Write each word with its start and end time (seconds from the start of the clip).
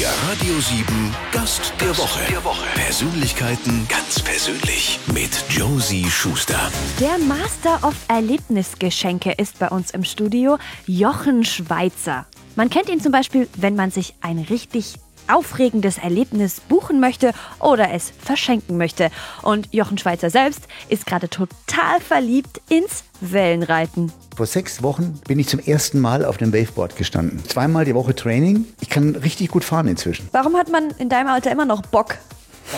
Der 0.00 0.08
Radio 0.28 0.58
7 0.58 1.14
Gast 1.30 1.72
der 1.80 1.96
Woche. 1.96 2.18
Der 2.28 2.42
Woche. 2.42 2.66
Persönlichkeiten 2.74 3.86
ganz 3.88 4.20
persönlich 4.20 4.98
mit 5.12 5.30
Josie 5.48 6.10
Schuster. 6.10 6.72
Der 6.98 7.16
Master 7.18 7.78
of 7.86 7.94
Erlebnisgeschenke 8.08 9.30
ist 9.30 9.60
bei 9.60 9.68
uns 9.68 9.92
im 9.92 10.02
Studio 10.02 10.58
Jochen 10.86 11.44
Schweizer. 11.44 12.26
Man 12.56 12.70
kennt 12.70 12.88
ihn 12.88 13.00
zum 13.00 13.12
Beispiel, 13.12 13.48
wenn 13.56 13.76
man 13.76 13.92
sich 13.92 14.14
ein 14.20 14.38
richtig 14.38 14.94
aufregendes 15.28 15.98
Erlebnis 15.98 16.60
buchen 16.60 17.00
möchte 17.00 17.32
oder 17.60 17.92
es 17.92 18.12
verschenken 18.18 18.76
möchte. 18.76 19.10
Und 19.42 19.72
Jochen 19.72 19.98
Schweizer 19.98 20.30
selbst 20.30 20.62
ist 20.88 21.06
gerade 21.06 21.28
total 21.28 22.00
verliebt 22.00 22.60
ins 22.68 23.04
Wellenreiten. 23.20 24.12
Vor 24.36 24.46
sechs 24.46 24.82
Wochen 24.82 25.20
bin 25.26 25.38
ich 25.38 25.48
zum 25.48 25.60
ersten 25.60 26.00
Mal 26.00 26.24
auf 26.24 26.36
dem 26.36 26.52
Waveboard 26.52 26.96
gestanden. 26.96 27.42
Zweimal 27.46 27.84
die 27.84 27.94
Woche 27.94 28.14
Training. 28.14 28.66
Ich 28.80 28.90
kann 28.90 29.14
richtig 29.16 29.48
gut 29.48 29.64
fahren 29.64 29.86
inzwischen. 29.88 30.28
Warum 30.32 30.56
hat 30.56 30.70
man 30.70 30.90
in 30.98 31.08
deinem 31.08 31.28
Alter 31.28 31.50
immer 31.52 31.64
noch 31.64 31.82
Bock, 31.82 32.16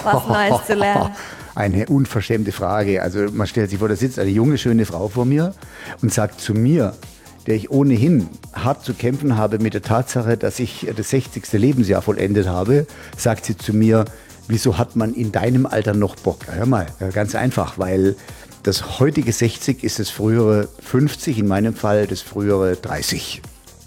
was 0.04 0.26
Neues 0.28 0.66
zu 0.66 0.74
lernen? 0.74 1.14
Eine 1.54 1.86
unverschämte 1.86 2.52
Frage. 2.52 3.02
Also 3.02 3.28
man 3.32 3.46
stellt 3.46 3.70
sich 3.70 3.78
vor, 3.78 3.88
da 3.88 3.96
sitzt 3.96 4.18
eine 4.18 4.30
junge, 4.30 4.58
schöne 4.58 4.84
Frau 4.84 5.08
vor 5.08 5.24
mir 5.24 5.54
und 6.02 6.12
sagt 6.12 6.40
zu 6.40 6.52
mir, 6.52 6.92
der 7.46 7.54
ich 7.54 7.70
ohnehin 7.70 8.28
hart 8.52 8.84
zu 8.84 8.94
kämpfen 8.94 9.36
habe 9.36 9.58
mit 9.58 9.74
der 9.74 9.82
Tatsache, 9.82 10.36
dass 10.36 10.58
ich 10.58 10.86
das 10.96 11.10
60. 11.10 11.52
Lebensjahr 11.52 12.02
vollendet 12.02 12.46
habe, 12.46 12.86
sagt 13.16 13.44
sie 13.44 13.56
zu 13.56 13.72
mir, 13.72 14.04
wieso 14.48 14.78
hat 14.78 14.96
man 14.96 15.14
in 15.14 15.32
deinem 15.32 15.66
Alter 15.66 15.94
noch 15.94 16.16
Bock? 16.16 16.46
Hör 16.50 16.66
mal, 16.66 16.86
ganz 17.12 17.34
einfach, 17.34 17.78
weil 17.78 18.16
das 18.62 18.98
heutige 18.98 19.32
60 19.32 19.84
ist 19.84 19.98
das 19.98 20.10
frühere 20.10 20.68
50, 20.80 21.38
in 21.38 21.46
meinem 21.46 21.74
Fall 21.74 22.06
das 22.06 22.20
frühere 22.20 22.76
30. 22.76 23.42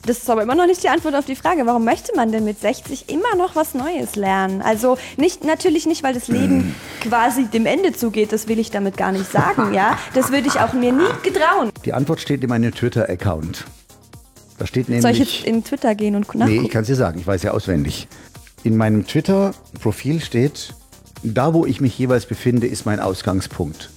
Das 0.05 0.17
ist 0.17 0.29
aber 0.29 0.43
immer 0.43 0.55
noch 0.55 0.65
nicht 0.65 0.81
die 0.83 0.89
Antwort 0.89 1.15
auf 1.15 1.25
die 1.25 1.35
Frage, 1.35 1.65
warum 1.65 1.83
möchte 1.83 2.15
man 2.15 2.31
denn 2.31 2.45
mit 2.45 2.59
60 2.59 3.09
immer 3.09 3.35
noch 3.37 3.55
was 3.55 3.73
Neues 3.73 4.15
lernen? 4.15 4.61
Also 4.61 4.97
nicht, 5.17 5.43
natürlich 5.43 5.85
nicht, 5.85 6.03
weil 6.03 6.13
das 6.13 6.27
Leben 6.27 6.73
quasi 7.01 7.45
dem 7.45 7.65
Ende 7.65 7.93
zugeht, 7.93 8.31
das 8.31 8.47
will 8.47 8.59
ich 8.59 8.71
damit 8.71 8.97
gar 8.97 9.11
nicht 9.11 9.29
sagen, 9.31 9.73
ja. 9.73 9.97
Das 10.13 10.31
würde 10.31 10.47
ich 10.47 10.59
auch 10.59 10.73
mir 10.73 10.93
nie 10.93 11.03
getrauen. 11.23 11.71
Die 11.85 11.93
Antwort 11.93 12.21
steht 12.21 12.41
in 12.43 12.49
meinem 12.49 12.73
Twitter-Account. 12.73 13.65
Da 14.57 14.67
steht 14.67 14.89
nämlich. 14.89 15.03
Soll 15.03 15.11
ich 15.11 15.19
jetzt 15.19 15.45
in 15.45 15.63
Twitter 15.63 15.95
gehen 15.95 16.15
und 16.15 16.27
nachgucken? 16.33 16.59
Nee, 16.59 16.65
ich 16.65 16.71
kann 16.71 16.81
es 16.81 16.87
dir 16.87 16.95
sagen, 16.95 17.19
ich 17.19 17.27
weiß 17.27 17.43
ja 17.43 17.51
auswendig. 17.51 18.07
In 18.63 18.77
meinem 18.77 19.05
Twitter-Profil 19.07 20.21
steht, 20.21 20.75
da 21.23 21.53
wo 21.53 21.65
ich 21.65 21.81
mich 21.81 21.97
jeweils 21.97 22.25
befinde, 22.25 22.67
ist 22.67 22.85
mein 22.85 22.99
Ausgangspunkt. 22.99 23.89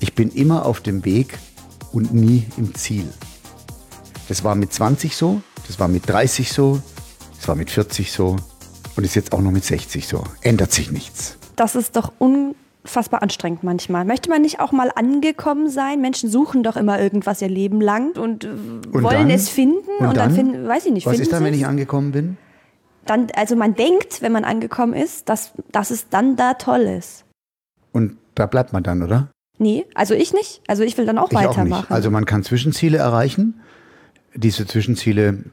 Ich 0.00 0.14
bin 0.14 0.30
immer 0.30 0.66
auf 0.66 0.80
dem 0.80 1.04
Weg 1.04 1.38
und 1.92 2.14
nie 2.14 2.46
im 2.56 2.74
Ziel. 2.74 3.06
Das 4.28 4.44
war 4.44 4.54
mit 4.54 4.72
20 4.72 5.16
so, 5.16 5.40
das 5.66 5.80
war 5.80 5.88
mit 5.88 6.08
30 6.08 6.52
so, 6.52 6.80
das 7.36 7.48
war 7.48 7.54
mit 7.54 7.70
40 7.70 8.12
so 8.12 8.36
und 8.96 9.04
ist 9.04 9.14
jetzt 9.14 9.32
auch 9.32 9.40
noch 9.40 9.50
mit 9.50 9.64
60 9.64 10.06
so. 10.06 10.22
Ändert 10.42 10.72
sich 10.72 10.90
nichts. 10.90 11.38
Das 11.56 11.74
ist 11.74 11.96
doch 11.96 12.12
unfassbar 12.18 13.22
anstrengend 13.22 13.62
manchmal. 13.64 14.04
Möchte 14.04 14.28
man 14.28 14.42
nicht 14.42 14.60
auch 14.60 14.72
mal 14.72 14.90
angekommen 14.94 15.70
sein? 15.70 16.00
Menschen 16.00 16.30
suchen 16.30 16.62
doch 16.62 16.76
immer 16.76 17.00
irgendwas 17.00 17.40
ihr 17.42 17.48
Leben 17.48 17.80
lang 17.80 18.16
und, 18.16 18.44
äh, 18.44 18.48
Und 18.48 19.02
wollen 19.02 19.28
dann? 19.28 19.30
es 19.30 19.48
finden 19.48 19.78
Und 20.00 20.08
und, 20.08 20.16
dann, 20.16 20.28
dann? 20.28 20.34
finden, 20.34 20.68
weiß 20.68 20.86
ich 20.86 20.92
nicht, 20.92 21.06
Was 21.06 21.18
ist 21.18 21.32
dann, 21.32 21.42
wenn 21.44 21.54
ich 21.54 21.66
angekommen 21.66 22.12
bin? 22.12 22.36
dann, 23.06 23.28
also 23.36 23.56
man 23.56 23.74
denkt, 23.74 24.20
wenn 24.20 24.32
man 24.32 24.44
angekommen 24.44 24.92
ist, 24.92 25.30
dass, 25.30 25.52
dass 25.72 25.90
es 25.90 26.10
dann 26.10 26.36
da 26.36 26.52
toll 26.54 26.80
ist. 26.82 27.24
Und 27.92 28.18
da 28.34 28.44
bleibt 28.44 28.74
man 28.74 28.82
dann, 28.82 29.02
oder? 29.02 29.30
Nee, 29.56 29.86
also 29.94 30.12
ich 30.12 30.34
nicht. 30.34 30.60
Also 30.68 30.82
ich 30.82 30.98
will 30.98 31.06
dann 31.06 31.16
auch 31.16 31.30
Ich 31.32 31.38
auch 31.38 31.42
weitermachen. 31.56 31.80
nicht. 31.84 31.90
Also 31.90 32.10
man 32.10 32.26
kann 32.26 32.42
Zwischenziele 32.44 32.98
erreichen. 32.98 33.60
Diese 34.34 34.66
Zwischenziele 34.66 35.44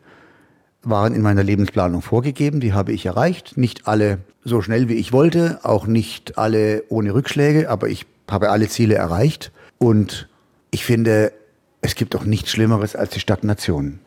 waren 0.84 1.16
in 1.16 1.22
meiner 1.22 1.44
Lebensplanung 1.44 2.02
vorgegeben, 2.02 2.60
die 2.60 2.74
habe 2.74 2.92
ich 2.92 3.06
erreicht. 3.06 3.58
Nicht 3.58 3.88
alle 3.88 4.20
so 4.44 4.62
schnell 4.62 4.88
wie 4.88 4.96
ich 4.96 5.12
wollte, 5.12 5.60
auch 5.64 5.88
nicht 5.88 6.38
alle 6.38 6.84
ohne 6.90 7.14
Rückschläge, 7.14 7.70
aber 7.70 7.88
ich 7.88 8.06
habe 8.30 8.52
alle 8.52 8.68
Ziele 8.70 8.96
erreicht. 8.96 9.52
Und 9.78 10.30
ich 10.72 10.86
finde, 10.86 11.34
es 11.82 11.96
gibt 11.96 12.16
auch 12.16 12.24
nichts 12.24 12.52
Schlimmeres 12.52 12.96
als 12.96 13.12
die 13.12 13.20
Stagnation. 13.20 14.00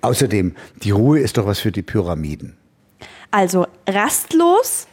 Außerdem, 0.00 0.54
die 0.82 0.90
Ruhe 0.90 1.20
ist 1.20 1.36
doch 1.36 1.46
was 1.46 1.60
für 1.60 1.72
die 1.72 1.82
Pyramiden. 1.82 2.56
Also 3.30 3.66
rastlos? 3.88 4.86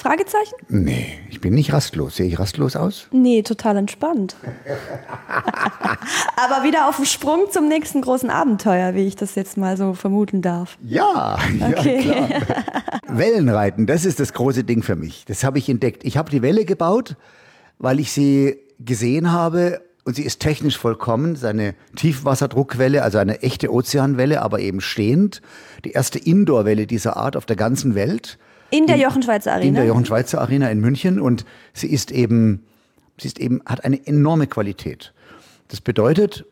Fragezeichen? 0.00 0.54
Nee, 0.68 1.18
ich 1.28 1.40
bin 1.40 1.54
nicht 1.54 1.72
rastlos. 1.72 2.16
Sehe 2.16 2.26
ich 2.26 2.38
rastlos 2.38 2.74
aus? 2.74 3.06
Nee, 3.12 3.42
total 3.42 3.76
entspannt. 3.76 4.34
Aber 6.36 6.64
wieder 6.64 6.88
auf 6.88 6.96
dem 6.96 7.04
Sprung 7.04 7.50
zum 7.50 7.68
nächsten 7.68 8.00
großen 8.00 8.30
Abenteuer, 8.30 8.94
wie 8.94 9.06
ich 9.06 9.16
das 9.16 9.34
jetzt 9.34 9.56
mal 9.56 9.76
so 9.76 9.94
vermuten 9.94 10.42
darf. 10.42 10.78
Ja, 10.82 11.38
Okay. 11.60 12.00
ja 12.08 12.26
klar. 12.26 12.40
Wellenreiten, 13.18 13.86
das 13.86 14.04
ist 14.04 14.20
das 14.20 14.32
große 14.32 14.64
Ding 14.64 14.82
für 14.82 14.96
mich. 14.96 15.24
Das 15.26 15.44
habe 15.44 15.58
ich 15.58 15.68
entdeckt. 15.68 16.04
Ich 16.04 16.16
habe 16.16 16.30
die 16.30 16.42
Welle 16.42 16.64
gebaut, 16.64 17.16
weil 17.78 18.00
ich 18.00 18.12
sie 18.12 18.58
gesehen 18.78 19.32
habe 19.32 19.82
und 20.04 20.16
sie 20.16 20.22
ist 20.24 20.40
technisch 20.40 20.78
vollkommen. 20.78 21.32
Es 21.32 21.40
ist 21.40 21.44
eine 21.44 21.74
Tiefwasserdruckwelle, 21.96 23.02
also 23.02 23.18
eine 23.18 23.42
echte 23.42 23.70
Ozeanwelle, 23.72 24.40
aber 24.40 24.60
eben 24.60 24.80
stehend. 24.80 25.42
Die 25.84 25.90
erste 25.92 26.18
Indoor-Welle 26.18 26.86
dieser 26.86 27.16
Art 27.18 27.36
auf 27.36 27.44
der 27.44 27.56
ganzen 27.56 27.94
Welt. 27.94 28.38
In 28.70 28.86
der 28.86 28.96
Jochen 28.96 29.22
Schweizer 29.22 29.52
Arena. 29.52 29.68
In 29.68 29.74
der 29.74 29.84
Jochen 29.84 30.04
Schweizer 30.04 30.40
Arena 30.40 30.70
in 30.70 30.80
München 30.80 31.20
und 31.20 31.44
sie 31.72 31.88
ist 31.88 32.10
eben, 32.10 32.64
sie 33.18 33.28
ist 33.28 33.38
eben, 33.38 33.60
hat 33.66 33.84
eine 33.84 34.06
enorme 34.06 34.46
Qualität. 34.46 35.12
Das 35.68 35.80
bedeutet, 35.80 36.44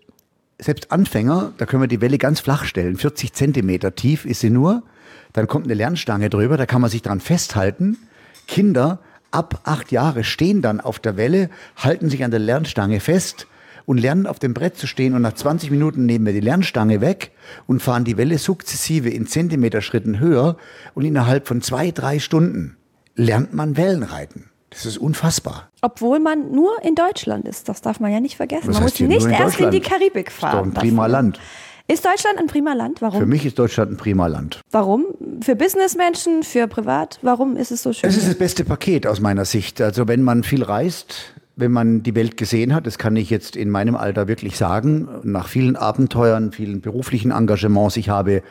selbst 0.59 0.91
Anfänger, 0.91 1.53
da 1.59 1.67
können 1.67 1.83
wir 1.83 1.89
die 1.89 2.01
Welle 2.01 2.19
ganz 2.19 2.41
flach 2.41 2.65
stellen, 2.65 2.97
40 2.97 3.33
Zentimeter 3.33 3.95
tief 3.95 4.25
ist 4.25 4.41
sie 4.41 4.51
nur, 4.51 4.83
dann 5.33 5.47
kommt 5.47 5.67
eine 5.67 5.75
Lernstange 5.75 6.31
drüber, 6.31 6.57
da 6.57 6.67
kann 6.67 6.81
man 6.81 6.91
sich 6.91 7.03
dran 7.03 7.21
festhalten. 7.21 7.99
Kinder 8.47 9.01
ab 9.31 9.61
acht 9.65 9.93
Jahre 9.93 10.25
stehen 10.25 10.63
dann 10.63 10.81
auf 10.81 10.99
der 10.99 11.17
Welle, 11.17 11.51
halten 11.77 12.11
sich 12.11 12.25
an 12.25 12.31
der 12.31 12.41
Lernstange 12.41 13.01
fest 13.01 13.47
und 13.89 13.97
lernen 13.97 14.27
auf 14.27 14.39
dem 14.39 14.53
Brett 14.53 14.77
zu 14.77 14.87
stehen 14.87 15.15
und 15.15 15.23
nach 15.23 15.33
20 15.33 15.71
Minuten 15.71 16.05
nehmen 16.05 16.27
wir 16.27 16.35
die 16.35 16.41
Lernstange 16.41 17.01
weg 17.01 17.31
und 17.67 17.83
fahren 17.83 18.05
die 18.05 18.19
Welle 18.19 18.37
sukzessive 18.37 19.09
in 19.09 19.27
Zentimeterschritten 19.27 20.21
höher 20.21 20.59
und 20.95 21.07
innerhalb 21.07 21.49
von 21.49 21.63
zwei, 21.63 21.91
drei 21.91 22.19
Stunden 22.19 22.77
lernt 23.15 23.55
man 23.55 23.79
Wellenreiten. 23.79 24.51
Das 24.69 24.85
ist 24.85 24.99
unfassbar. 24.99 25.71
Obwohl 25.81 26.19
man 26.19 26.53
nur 26.53 26.73
in 26.83 26.97
Deutschland 26.97 27.49
ist. 27.49 27.71
Das 27.71 27.81
darf 27.81 27.99
man 27.99 28.13
ja 28.13 28.21
nicht 28.21 28.37
vergessen. 28.37 28.73
Man 28.73 28.83
muss 28.83 29.01
nicht 29.01 29.25
in 29.25 29.31
erst 29.31 29.59
in 29.59 29.71
die? 29.71 29.81
Karibik 29.81 30.29
Ist 30.29 30.37
doch 30.37 30.51
fahren. 30.51 30.69
ein 30.69 30.75
prima. 30.75 31.07
Land. 31.07 31.41
Ist 31.91 32.05
Deutschland 32.05 32.39
ein 32.39 32.47
prima 32.47 32.75
Land? 32.75 33.01
Warum? 33.01 33.19
Für 33.19 33.27
mich 33.27 33.47
ist 33.47 33.59
Deutschland 33.59 33.93
ein 33.93 33.97
prima 33.97 34.27
Land. 34.27 34.61
Warum? 34.71 35.07
Für 35.41 35.57
Businessmenschen, 35.57 36.43
für 36.43 36.69
privat? 36.69 37.19
Warum 37.23 37.57
ist 37.57 37.71
es 37.71 37.83
so 37.83 37.95
schön? 37.95 38.11
Es 38.11 38.19
ist 38.19 38.29
das 38.29 38.37
beste 38.37 38.67
Paket 38.67 39.07
aus 39.07 39.21
meiner 39.21 39.47
Sicht. 39.47 39.81
Also 39.81 40.07
wenn 40.09 40.23
man 40.23 40.43
viel 40.45 40.63
reist, 40.63 41.33
wenn 41.59 41.73
man 41.73 42.05
die 42.05 42.15
Welt 42.15 42.37
gesehen 42.37 42.73
hat, 42.73 42.87
das 42.87 42.99
kann 42.99 43.17
ich 43.17 43.31
jetzt 43.31 43.57
in 43.57 43.69
meinem 43.69 43.97
Alter 43.97 44.29
wirklich 44.29 44.57
sagen, 44.57 45.09
nach 45.25 45.49
vielen 45.49 45.75
Abenteuern, 45.75 46.53
vielen 46.53 46.81
beruflichen 46.81 47.33
Engagements, 47.33 47.97
ich 47.97 48.09
habe 48.09 48.43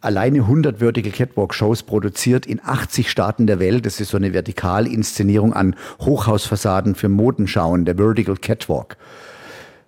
alleine 0.00 0.40
100 0.40 0.78
Vertical 0.78 1.12
Catwalk 1.12 1.54
Shows 1.54 1.84
produziert 1.84 2.46
in 2.46 2.60
80 2.62 3.10
Staaten 3.10 3.46
der 3.46 3.60
Welt. 3.60 3.86
Das 3.86 4.00
ist 4.00 4.10
so 4.10 4.16
eine 4.16 4.32
Vertikalinszenierung 4.32 5.52
an 5.52 5.76
Hochhausfassaden 6.00 6.96
für 6.96 7.08
Modenschauen, 7.08 7.84
der 7.84 7.96
Vertical 7.96 8.36
Catwalk. 8.36 8.96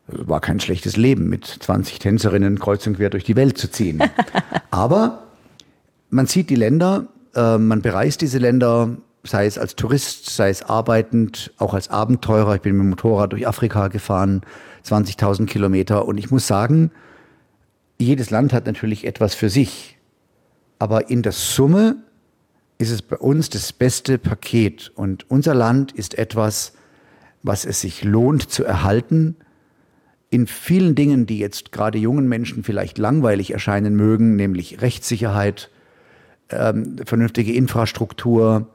Das 0.06 0.28
war 0.28 0.41
kein 0.41 0.60
schlechtes 0.60 0.97
Leben, 0.97 1.28
mit 1.28 1.47
20 1.47 1.98
Tänzerinnen 1.98 2.60
kreuz 2.60 2.86
und 2.86 2.97
quer 2.97 3.10
durch 3.10 3.25
die 3.25 3.36
Welt 3.36 3.59
zu 3.59 3.69
ziehen. 3.69 4.00
Aber 4.70 5.25
man 6.09 6.26
sieht 6.26 6.50
die 6.50 6.56
Länder, 6.56 7.06
äh, 7.34 7.59
man 7.59 7.82
bereist 7.82 8.20
diese 8.20 8.38
Länder, 8.38 8.97
sei 9.22 9.47
es 9.47 9.58
als 9.58 9.76
Tourist, 9.76 10.31
sei 10.31 10.48
es 10.48 10.62
arbeitend, 10.62 11.53
auch 11.58 11.75
als 11.75 11.88
Abenteurer. 11.88 12.56
Ich 12.56 12.62
bin 12.62 12.76
mit 12.76 12.84
dem 12.84 12.91
Motorrad 12.91 13.32
durch 13.32 13.47
Afrika 13.47 13.88
gefahren, 13.88 14.42
20.000 14.84 15.47
Kilometer. 15.47 16.06
Und 16.06 16.19
ich 16.19 16.31
muss 16.31 16.47
sagen, 16.47 16.91
jedes 17.98 18.30
Land 18.30 18.53
hat 18.53 18.66
natürlich 18.66 19.06
etwas 19.06 19.34
für 19.34 19.50
sich. 19.50 19.98
Aber 20.78 21.10
in 21.10 21.22
der 21.22 21.32
Summe 21.32 21.97
ist 22.78 22.91
es 22.91 23.03
bei 23.03 23.16
uns 23.16 23.50
das 23.50 23.72
beste 23.74 24.16
Paket. 24.16 24.91
Und 24.94 25.30
unser 25.30 25.54
Land 25.54 25.92
ist 25.92 26.16
etwas, 26.16 26.72
was 27.42 27.66
es 27.66 27.83
sich 27.83 28.04
lohnt 28.04 28.50
zu 28.50 28.65
erhalten. 28.65 29.36
In 30.30 30.47
vielen 30.47 30.94
Dingen, 30.94 31.27
die 31.27 31.39
jetzt 31.39 31.72
gerade 31.72 31.98
jungen 31.98 32.28
Menschen 32.28 32.65
vielleicht 32.65 32.97
langweilig 32.97 33.50
erscheinen 33.50 33.97
mögen, 33.97 34.36
nämlich 34.36 34.80
Rechtssicherheit, 34.80 35.71
ähm, 36.48 36.97
vernünftige 37.04 37.53
Infrastruktur, 37.53 38.66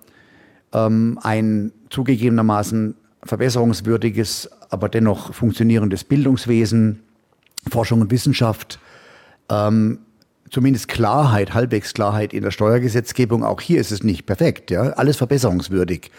ähm, 0.75 1.17
ein 1.23 1.71
zugegebenermaßen 1.89 2.95
verbesserungswürdiges, 3.23 4.49
aber 4.69 4.89
dennoch 4.89 5.33
funktionierendes 5.33 6.03
Bildungswesen, 6.03 7.01
Forschung 7.71 8.01
und 8.01 8.11
Wissenschaft, 8.11 8.79
ähm, 9.49 9.99
zumindest 10.51 10.87
Klarheit, 10.89 11.53
halbwegs 11.53 11.93
Klarheit 11.93 12.33
in 12.33 12.43
der 12.43 12.51
Steuergesetzgebung. 12.51 13.43
Auch 13.43 13.61
hier 13.61 13.79
ist 13.79 13.91
es 13.91 14.03
nicht 14.03 14.25
perfekt, 14.25 14.69
ja, 14.69 14.81
alles 14.91 15.17
verbesserungswürdig. 15.17 16.11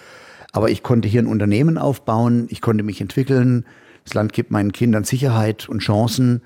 Aber 0.53 0.71
ich 0.71 0.83
konnte 0.83 1.07
hier 1.07 1.23
ein 1.23 1.27
Unternehmen 1.27 1.79
aufbauen, 1.79 2.47
ich 2.51 2.61
konnte 2.61 2.83
mich 2.83 3.01
entwickeln. 3.01 3.67
Das 4.05 4.15
Land 4.15 4.33
gibt 4.33 4.51
meinen 4.51 4.73
Kindern 4.73 5.05
Sicherheit 5.05 5.69
und 5.69 5.81
Chancen. 5.81 6.43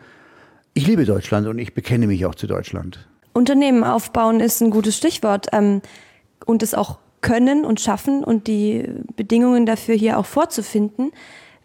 Ich 0.75 0.87
liebe 0.87 1.05
Deutschland 1.05 1.47
und 1.47 1.59
ich 1.59 1.75
bekenne 1.75 2.07
mich 2.07 2.27
auch 2.27 2.35
zu 2.35 2.47
Deutschland. 2.47 3.07
Unternehmen 3.33 3.85
aufbauen 3.85 4.41
ist 4.41 4.61
ein 4.61 4.71
gutes 4.71 4.97
Stichwort. 4.97 5.49
Ähm, 5.53 5.83
und 6.47 6.63
es 6.63 6.75
auch 6.75 6.99
können 7.21 7.65
und 7.65 7.81
schaffen 7.81 8.25
und 8.25 8.47
die 8.47 8.89
Bedingungen 9.17 9.67
dafür 9.67 9.95
hier 9.95 10.19
auch 10.19 10.27
vorzufinden. 10.27 11.13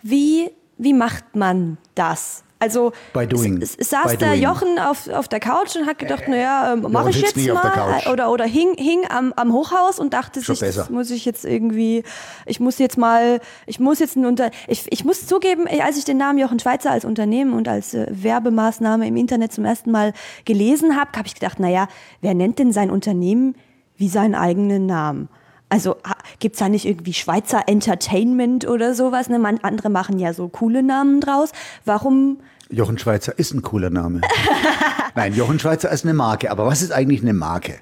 Wie, 0.02 0.52
wie 0.78 0.94
macht 0.94 1.36
man 1.36 1.78
das? 1.96 2.46
Also 2.58 2.94
By 3.14 3.28
doing. 3.28 3.62
saß 3.64 4.14
By 4.14 4.18
da 4.18 4.28
doing. 4.30 4.42
Jochen 4.42 4.80
auf, 4.80 5.10
auf 5.10 5.28
der 5.28 5.42
Couch 5.42 5.76
und 5.76 5.86
hat 5.86 6.00
gedacht, 6.00 6.28
naja, 6.28 6.74
ähm, 6.74 6.88
mache 6.90 7.10
ich 7.10 7.22
jetzt 7.22 7.36
mal. 7.36 8.02
Oder, 8.12 8.32
oder 8.32 8.46
hing, 8.46 8.76
hing 8.78 9.02
am, 9.10 9.34
am 9.36 9.52
Hochhaus 9.52 10.00
und 10.00 10.14
dachte 10.14 10.42
Schon 10.42 10.56
sich, 10.56 10.76
das 10.76 10.90
muss 10.90 11.12
ich 11.12 11.26
jetzt 11.26 11.44
irgendwie, 11.44 12.04
ich 12.46 12.60
muss 12.62 12.80
jetzt 12.80 12.98
mal, 12.98 13.42
ich 13.66 13.80
muss 13.80 14.00
jetzt 14.00 14.16
ein 14.16 14.26
Unter, 14.26 14.52
ich, 14.68 14.90
ich 14.90 15.04
muss 15.04 15.28
zugeben, 15.28 15.68
als 15.68 15.98
ich 15.98 16.06
den 16.06 16.18
Namen 16.18 16.40
Jochen 16.40 16.58
Schweizer 16.58 16.92
als 16.92 17.04
Unternehmen 17.04 17.54
und 17.54 17.68
als 17.68 17.94
äh, 17.94 18.08
Werbemaßnahme 18.10 19.06
im 19.06 19.18
Internet 19.18 19.52
zum 19.52 19.66
ersten 19.66 19.92
Mal 19.92 20.14
gelesen 20.46 20.96
habe, 20.96 21.12
habe 21.18 21.28
ich 21.28 21.36
gedacht, 21.36 21.60
naja, 21.60 21.88
wer 22.22 22.34
nennt 22.34 22.58
denn 22.58 22.72
sein 22.72 22.90
Unternehmen 22.90 23.56
wie 23.98 24.08
seinen 24.08 24.34
eigenen 24.34 24.86
Namen? 24.86 25.30
Also 25.76 25.98
gibt 26.40 26.56
es 26.56 26.60
da 26.60 26.70
nicht 26.70 26.86
irgendwie 26.86 27.12
Schweizer 27.12 27.64
Entertainment 27.68 28.66
oder 28.66 28.96
sowas? 28.96 29.28
Ne? 29.28 29.40
Man, 29.40 29.58
andere 29.58 29.90
machen 29.90 30.20
ja 30.20 30.34
so 30.34 30.48
coole 30.48 30.82
Namen 30.84 31.20
draus. 31.20 31.52
Warum? 31.84 32.38
Jochen 32.70 32.98
Schweizer 32.98 33.38
ist 33.38 33.54
ein 33.54 33.62
cooler 33.62 33.90
Name. 33.90 34.22
Nein, 35.16 35.34
Jochen 35.34 35.60
Schweizer 35.60 35.92
ist 35.92 36.06
eine 36.06 36.14
Marke. 36.14 36.50
Aber 36.50 36.66
was 36.66 36.82
ist 36.82 36.94
eigentlich 36.94 37.24
eine 37.24 37.34
Marke? 37.34 37.74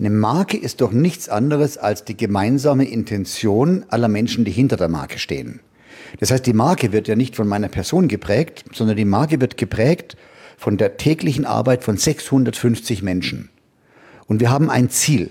Eine 0.00 0.10
Marke 0.10 0.56
ist 0.56 0.80
doch 0.80 0.90
nichts 0.90 1.28
anderes 1.28 1.78
als 1.78 2.02
die 2.02 2.16
gemeinsame 2.16 2.86
Intention 2.86 3.84
aller 3.88 4.08
Menschen, 4.08 4.44
die 4.44 4.50
hinter 4.50 4.76
der 4.76 4.88
Marke 4.88 5.20
stehen. 5.20 5.60
Das 6.18 6.32
heißt, 6.32 6.44
die 6.44 6.52
Marke 6.52 6.90
wird 6.90 7.06
ja 7.06 7.14
nicht 7.14 7.36
von 7.36 7.46
meiner 7.46 7.68
Person 7.68 8.08
geprägt, 8.08 8.64
sondern 8.72 8.96
die 8.96 9.04
Marke 9.04 9.40
wird 9.40 9.56
geprägt 9.56 10.16
von 10.56 10.76
der 10.76 10.96
täglichen 10.96 11.44
Arbeit 11.44 11.84
von 11.84 11.96
650 11.96 13.04
Menschen. 13.04 13.48
Und 14.26 14.40
wir 14.40 14.50
haben 14.50 14.70
ein 14.70 14.90
Ziel. 14.90 15.30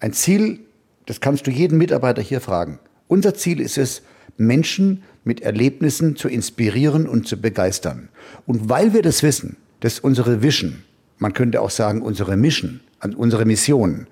Ein 0.00 0.14
Ziel, 0.14 0.58
das 1.06 1.20
kannst 1.20 1.46
du 1.46 1.50
jeden 1.50 1.78
Mitarbeiter 1.78 2.22
hier 2.22 2.40
fragen. 2.40 2.78
Unser 3.08 3.34
Ziel 3.34 3.60
ist 3.60 3.78
es, 3.78 4.02
Menschen 4.36 5.02
mit 5.24 5.40
Erlebnissen 5.42 6.16
zu 6.16 6.28
inspirieren 6.28 7.06
und 7.06 7.28
zu 7.28 7.40
begeistern. 7.40 8.08
Und 8.46 8.68
weil 8.68 8.92
wir 8.92 9.02
das 9.02 9.22
wissen, 9.22 9.56
das 9.80 9.94
ist 9.94 10.04
unsere 10.04 10.42
Vision, 10.42 10.84
man 11.18 11.32
könnte 11.32 11.60
auch 11.60 11.70
sagen 11.70 12.02
unsere 12.02 12.36
Mission, 12.36 12.80
unsere 13.16 13.44
Mission. 13.44 14.06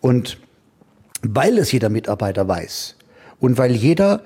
Und 0.00 0.38
weil 1.22 1.58
es 1.58 1.72
jeder 1.72 1.90
Mitarbeiter 1.90 2.48
weiß 2.48 2.96
und 3.38 3.58
weil 3.58 3.72
jeder 3.72 4.22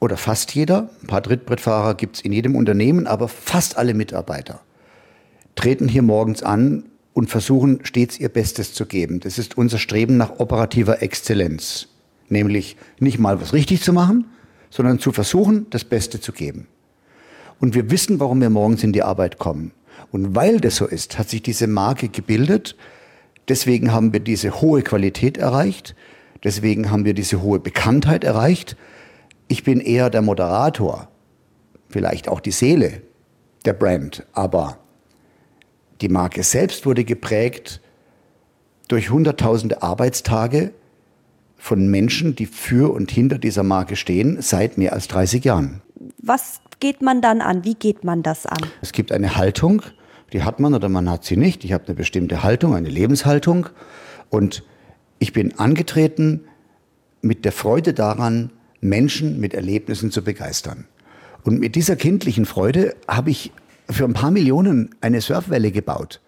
oder 0.00 0.16
fast 0.16 0.54
jeder, 0.54 0.90
ein 1.02 1.06
paar 1.06 1.22
Trittbrettfahrer 1.22 1.94
gibt 1.94 2.16
es 2.16 2.22
in 2.22 2.32
jedem 2.32 2.54
Unternehmen, 2.54 3.06
aber 3.06 3.28
fast 3.28 3.76
alle 3.76 3.94
Mitarbeiter 3.94 4.60
treten 5.56 5.88
hier 5.88 6.02
morgens 6.02 6.42
an 6.44 6.84
und 7.18 7.28
versuchen 7.28 7.80
stets 7.82 8.20
ihr 8.20 8.28
Bestes 8.28 8.74
zu 8.74 8.86
geben. 8.86 9.18
Das 9.18 9.38
ist 9.38 9.58
unser 9.58 9.78
Streben 9.78 10.18
nach 10.18 10.38
operativer 10.38 11.02
Exzellenz. 11.02 11.88
Nämlich 12.28 12.76
nicht 13.00 13.18
mal 13.18 13.40
was 13.40 13.52
richtig 13.52 13.82
zu 13.82 13.92
machen, 13.92 14.26
sondern 14.70 15.00
zu 15.00 15.10
versuchen, 15.10 15.66
das 15.70 15.82
Beste 15.82 16.20
zu 16.20 16.30
geben. 16.30 16.68
Und 17.58 17.74
wir 17.74 17.90
wissen, 17.90 18.20
warum 18.20 18.40
wir 18.40 18.50
morgens 18.50 18.84
in 18.84 18.92
die 18.92 19.02
Arbeit 19.02 19.38
kommen. 19.40 19.72
Und 20.12 20.36
weil 20.36 20.60
das 20.60 20.76
so 20.76 20.86
ist, 20.86 21.18
hat 21.18 21.28
sich 21.28 21.42
diese 21.42 21.66
Marke 21.66 22.08
gebildet. 22.08 22.76
Deswegen 23.48 23.90
haben 23.90 24.12
wir 24.12 24.20
diese 24.20 24.60
hohe 24.60 24.82
Qualität 24.82 25.38
erreicht. 25.38 25.96
Deswegen 26.44 26.88
haben 26.92 27.04
wir 27.04 27.14
diese 27.14 27.42
hohe 27.42 27.58
Bekanntheit 27.58 28.22
erreicht. 28.22 28.76
Ich 29.48 29.64
bin 29.64 29.80
eher 29.80 30.08
der 30.08 30.22
Moderator, 30.22 31.08
vielleicht 31.88 32.28
auch 32.28 32.38
die 32.38 32.52
Seele 32.52 33.02
der 33.64 33.72
Brand, 33.72 34.24
aber 34.34 34.78
die 36.00 36.08
Marke 36.08 36.42
selbst 36.42 36.86
wurde 36.86 37.04
geprägt 37.04 37.80
durch 38.88 39.10
hunderttausende 39.10 39.82
Arbeitstage 39.82 40.72
von 41.56 41.88
Menschen, 41.88 42.36
die 42.36 42.46
für 42.46 42.92
und 42.92 43.10
hinter 43.10 43.38
dieser 43.38 43.62
Marke 43.62 43.96
stehen, 43.96 44.40
seit 44.40 44.78
mehr 44.78 44.92
als 44.92 45.08
30 45.08 45.44
Jahren. 45.44 45.82
Was 46.22 46.60
geht 46.80 47.02
man 47.02 47.20
dann 47.20 47.40
an? 47.40 47.64
Wie 47.64 47.74
geht 47.74 48.04
man 48.04 48.22
das 48.22 48.46
an? 48.46 48.58
Es 48.80 48.92
gibt 48.92 49.10
eine 49.12 49.36
Haltung, 49.36 49.82
die 50.32 50.42
hat 50.42 50.60
man 50.60 50.74
oder 50.74 50.88
man 50.88 51.10
hat 51.10 51.24
sie 51.24 51.36
nicht. 51.36 51.64
Ich 51.64 51.72
habe 51.72 51.84
eine 51.86 51.94
bestimmte 51.94 52.42
Haltung, 52.42 52.74
eine 52.74 52.88
Lebenshaltung. 52.88 53.68
Und 54.30 54.62
ich 55.18 55.32
bin 55.32 55.58
angetreten 55.58 56.44
mit 57.20 57.44
der 57.44 57.52
Freude 57.52 57.92
daran, 57.92 58.50
Menschen 58.80 59.40
mit 59.40 59.54
Erlebnissen 59.54 60.12
zu 60.12 60.22
begeistern. 60.22 60.86
Und 61.44 61.58
mit 61.58 61.74
dieser 61.74 61.96
kindlichen 61.96 62.46
Freude 62.46 62.94
habe 63.08 63.30
ich 63.30 63.52
für 63.90 64.04
ein 64.04 64.12
paar 64.12 64.30
Millionen 64.30 64.94
eine 65.00 65.20
Surfwelle 65.20 65.70
gebaut. 65.70 66.20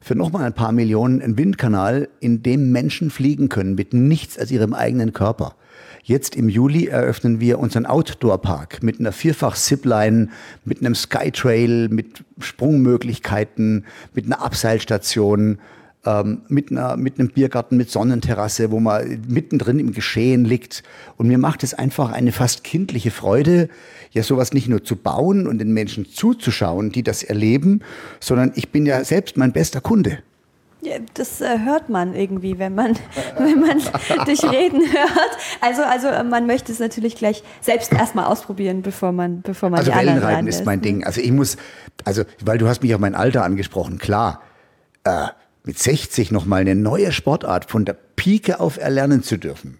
Für 0.00 0.14
nochmal 0.14 0.44
ein 0.44 0.52
paar 0.52 0.72
Millionen 0.72 1.22
einen 1.22 1.38
Windkanal, 1.38 2.08
in 2.20 2.42
dem 2.42 2.70
Menschen 2.72 3.10
fliegen 3.10 3.48
können 3.48 3.74
mit 3.74 3.94
nichts 3.94 4.38
als 4.38 4.50
ihrem 4.50 4.74
eigenen 4.74 5.12
Körper. 5.12 5.56
Jetzt 6.02 6.36
im 6.36 6.50
Juli 6.50 6.88
eröffnen 6.88 7.40
wir 7.40 7.58
unseren 7.58 7.86
Outdoor-Park 7.86 8.82
mit 8.82 9.00
einer 9.00 9.12
Vierfach-Zipline, 9.12 10.28
mit 10.64 10.80
einem 10.80 10.94
Skytrail, 10.94 11.88
mit 11.88 12.24
Sprungmöglichkeiten, 12.38 13.86
mit 14.12 14.26
einer 14.26 14.42
Abseilstation, 14.42 15.58
ähm, 16.06 16.42
mit, 16.48 16.70
einer, 16.70 16.96
mit 16.96 17.18
einem 17.18 17.30
Biergarten 17.30 17.76
mit 17.76 17.90
Sonnenterrasse, 17.90 18.70
wo 18.70 18.80
man 18.80 19.22
mittendrin 19.28 19.78
im 19.78 19.92
Geschehen 19.92 20.44
liegt. 20.44 20.82
Und 21.16 21.28
mir 21.28 21.38
macht 21.38 21.62
es 21.62 21.74
einfach 21.74 22.12
eine 22.12 22.32
fast 22.32 22.64
kindliche 22.64 23.10
Freude, 23.10 23.68
ja 24.12 24.22
sowas 24.22 24.52
nicht 24.52 24.68
nur 24.68 24.84
zu 24.84 24.96
bauen 24.96 25.46
und 25.46 25.58
den 25.58 25.72
Menschen 25.72 26.06
zuzuschauen, 26.06 26.90
die 26.90 27.02
das 27.02 27.22
erleben, 27.22 27.80
sondern 28.20 28.52
ich 28.54 28.70
bin 28.70 28.86
ja 28.86 29.02
selbst 29.04 29.36
mein 29.36 29.52
bester 29.52 29.80
Kunde. 29.80 30.18
Ja, 30.84 30.96
das 31.14 31.40
äh, 31.40 31.60
hört 31.60 31.88
man 31.88 32.14
irgendwie, 32.14 32.58
wenn 32.58 32.74
man, 32.74 32.94
wenn 33.38 33.60
man 33.60 33.78
dich 34.26 34.44
reden 34.44 34.82
hört. 34.82 35.38
Also, 35.62 35.82
also 35.82 36.08
äh, 36.08 36.22
man 36.22 36.46
möchte 36.46 36.70
es 36.70 36.78
natürlich 36.78 37.16
gleich 37.16 37.42
selbst 37.62 37.92
erstmal 37.92 38.26
ausprobieren, 38.26 38.82
bevor 38.82 39.10
man, 39.10 39.40
bevor 39.40 39.70
man 39.70 39.78
Also 39.78 39.90
die 39.90 39.96
anderen 39.96 40.20
Wellenreiten 40.20 40.46
ist 40.46 40.66
mein 40.66 40.80
ne? 40.80 40.82
Ding. 40.82 41.04
Also 41.04 41.22
ich 41.22 41.32
muss, 41.32 41.56
also 42.04 42.24
weil 42.44 42.58
du 42.58 42.68
hast 42.68 42.82
mich 42.82 42.94
auf 42.94 43.00
mein 43.00 43.14
Alter 43.14 43.44
angesprochen, 43.44 43.96
klar, 43.96 44.42
äh, 45.04 45.28
mit 45.64 45.78
60 45.78 46.30
nochmal 46.30 46.60
eine 46.60 46.74
neue 46.74 47.10
Sportart 47.10 47.70
von 47.70 47.84
der 47.84 47.96
Pike 48.16 48.60
auf 48.60 48.76
erlernen 48.78 49.22
zu 49.22 49.38
dürfen. 49.38 49.78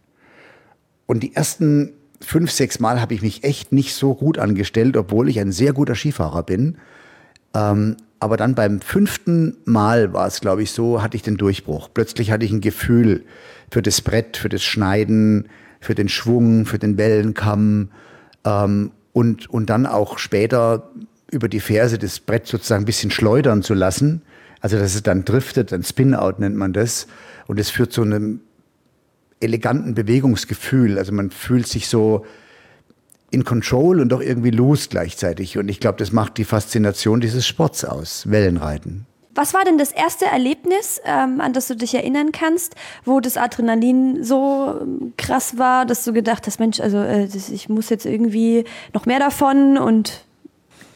Und 1.07 1.23
die 1.23 1.35
ersten 1.37 1.93
fünf, 2.21 2.51
sechs 2.51 2.81
Mal 2.81 3.01
habe 3.01 3.15
ich 3.15 3.23
mich 3.23 3.45
echt 3.45 3.73
nicht 3.73 3.95
so 3.95 4.15
gut 4.15 4.39
angestellt, 4.39 4.97
obwohl 4.97 5.29
ich 5.29 5.39
ein 5.41 5.53
sehr 5.53 5.73
guter 5.73 5.95
Skifahrer 5.95 6.43
bin. 6.43 6.79
Ähm, 7.55 7.97
aber 8.19 8.39
dann 8.39 8.55
beim 8.55 8.81
fünften 8.81 9.59
Mal 9.67 10.15
war 10.15 10.27
es, 10.27 10.41
glaube 10.41 10.63
ich, 10.63 10.71
so, 10.71 11.03
hatte 11.03 11.17
ich 11.17 11.23
den 11.23 11.37
Durchbruch. 11.37 11.91
Plötzlich 11.93 12.31
hatte 12.31 12.47
ich 12.47 12.53
ein 12.53 12.63
Gefühl 12.63 13.25
für 13.71 13.83
das 13.83 14.01
Brett, 14.01 14.39
für 14.39 14.49
das 14.49 14.63
Schneiden, 14.63 15.49
für 15.81 15.95
den 15.95 16.09
Schwung, 16.09 16.65
für 16.65 16.79
den 16.79 16.97
Wellenkamm 16.97 17.91
ähm, 18.45 18.93
und, 19.13 19.51
und 19.51 19.69
dann 19.69 19.85
auch 19.85 20.19
später 20.19 20.91
über 21.31 21.49
die 21.49 21.61
Ferse 21.61 21.99
das 21.99 22.21
Brett 22.21 22.47
sozusagen 22.47 22.85
ein 22.85 22.87
bisschen 22.87 23.11
schleudern 23.11 23.63
zu 23.63 23.75
lassen. 23.75 24.23
Also, 24.65 24.79
dass 24.79 24.95
es 24.95 25.03
dann 25.03 25.27
driftet, 25.27 25.75
ein 25.75 25.83
Spin-Out 25.83 26.39
nennt 26.39 26.57
man 26.57 26.73
das. 26.73 27.07
Und 27.47 27.61
es 27.61 27.69
führt 27.69 27.93
zu 27.93 28.01
einem 28.01 28.41
eleganten 29.39 29.95
Bewegungsgefühl. 29.95 30.97
Also 30.97 31.13
man 31.13 31.31
fühlt 31.31 31.67
sich 31.67 31.87
so 31.87 32.25
in 33.31 33.45
Control 33.45 34.01
und 34.01 34.09
doch 34.09 34.23
irgendwie 34.23 34.53
loose 34.53 34.89
gleichzeitig. 34.89 35.59
Und 35.59 35.69
ich 35.69 35.81
glaube, 35.81 35.99
das 35.99 36.13
macht 36.13 36.39
die 36.39 36.45
Faszination 36.45 37.21
dieses 37.21 37.47
Sports 37.47 37.85
aus, 37.85 38.31
Wellenreiten. 38.31 39.05
Was 39.35 39.53
war 39.53 39.65
denn 39.67 39.77
das 39.77 39.93
erste 39.93 40.25
Erlebnis, 40.25 40.99
ähm, 41.05 41.43
an 41.43 41.53
das 41.53 41.69
du 41.69 41.77
dich 41.77 41.95
erinnern 41.95 42.33
kannst, 42.33 42.75
wo 43.05 43.21
das 43.21 43.37
Adrenalin 43.37 44.25
so 44.25 44.79
ähm, 44.81 45.13
krass 45.19 45.59
war, 45.59 45.85
dass 45.85 46.05
du 46.05 46.15
gedacht 46.15 46.47
hast, 46.47 46.59
Mensch, 46.59 46.81
also 46.81 46.97
äh, 46.97 47.25
ich 47.27 47.69
muss 47.69 47.91
jetzt 47.91 48.07
irgendwie 48.07 48.65
noch 48.95 49.05
mehr 49.05 49.19
davon 49.19 49.77
und 49.77 50.25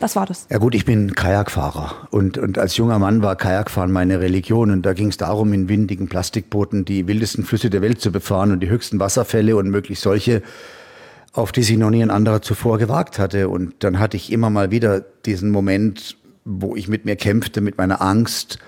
was 0.00 0.16
war 0.16 0.26
das? 0.26 0.46
Ja 0.50 0.58
gut, 0.58 0.74
ich 0.74 0.84
bin 0.84 1.14
Kajakfahrer 1.14 2.08
und, 2.10 2.38
und 2.38 2.58
als 2.58 2.76
junger 2.76 2.98
Mann 2.98 3.22
war 3.22 3.36
Kajakfahren 3.36 3.90
meine 3.90 4.20
Religion 4.20 4.70
und 4.70 4.82
da 4.82 4.92
ging 4.92 5.08
es 5.08 5.16
darum, 5.16 5.52
in 5.52 5.68
windigen 5.68 6.08
Plastikbooten 6.08 6.84
die 6.84 7.06
wildesten 7.06 7.44
Flüsse 7.44 7.70
der 7.70 7.82
Welt 7.82 8.00
zu 8.00 8.12
befahren 8.12 8.52
und 8.52 8.60
die 8.60 8.68
höchsten 8.68 9.00
Wasserfälle 9.00 9.56
und 9.56 9.70
möglichst 9.70 10.02
solche, 10.02 10.42
auf 11.32 11.52
die 11.52 11.62
sich 11.62 11.76
noch 11.76 11.90
nie 11.90 12.02
ein 12.02 12.10
anderer 12.10 12.42
zuvor 12.42 12.78
gewagt 12.78 13.18
hatte. 13.18 13.48
Und 13.48 13.74
dann 13.80 13.98
hatte 13.98 14.16
ich 14.16 14.32
immer 14.32 14.50
mal 14.50 14.70
wieder 14.70 15.00
diesen 15.00 15.50
Moment, 15.50 16.16
wo 16.44 16.76
ich 16.76 16.88
mit 16.88 17.04
mir 17.04 17.16
kämpfte, 17.16 17.60
mit 17.60 17.78
meiner 17.78 18.00
Angst, 18.00 18.58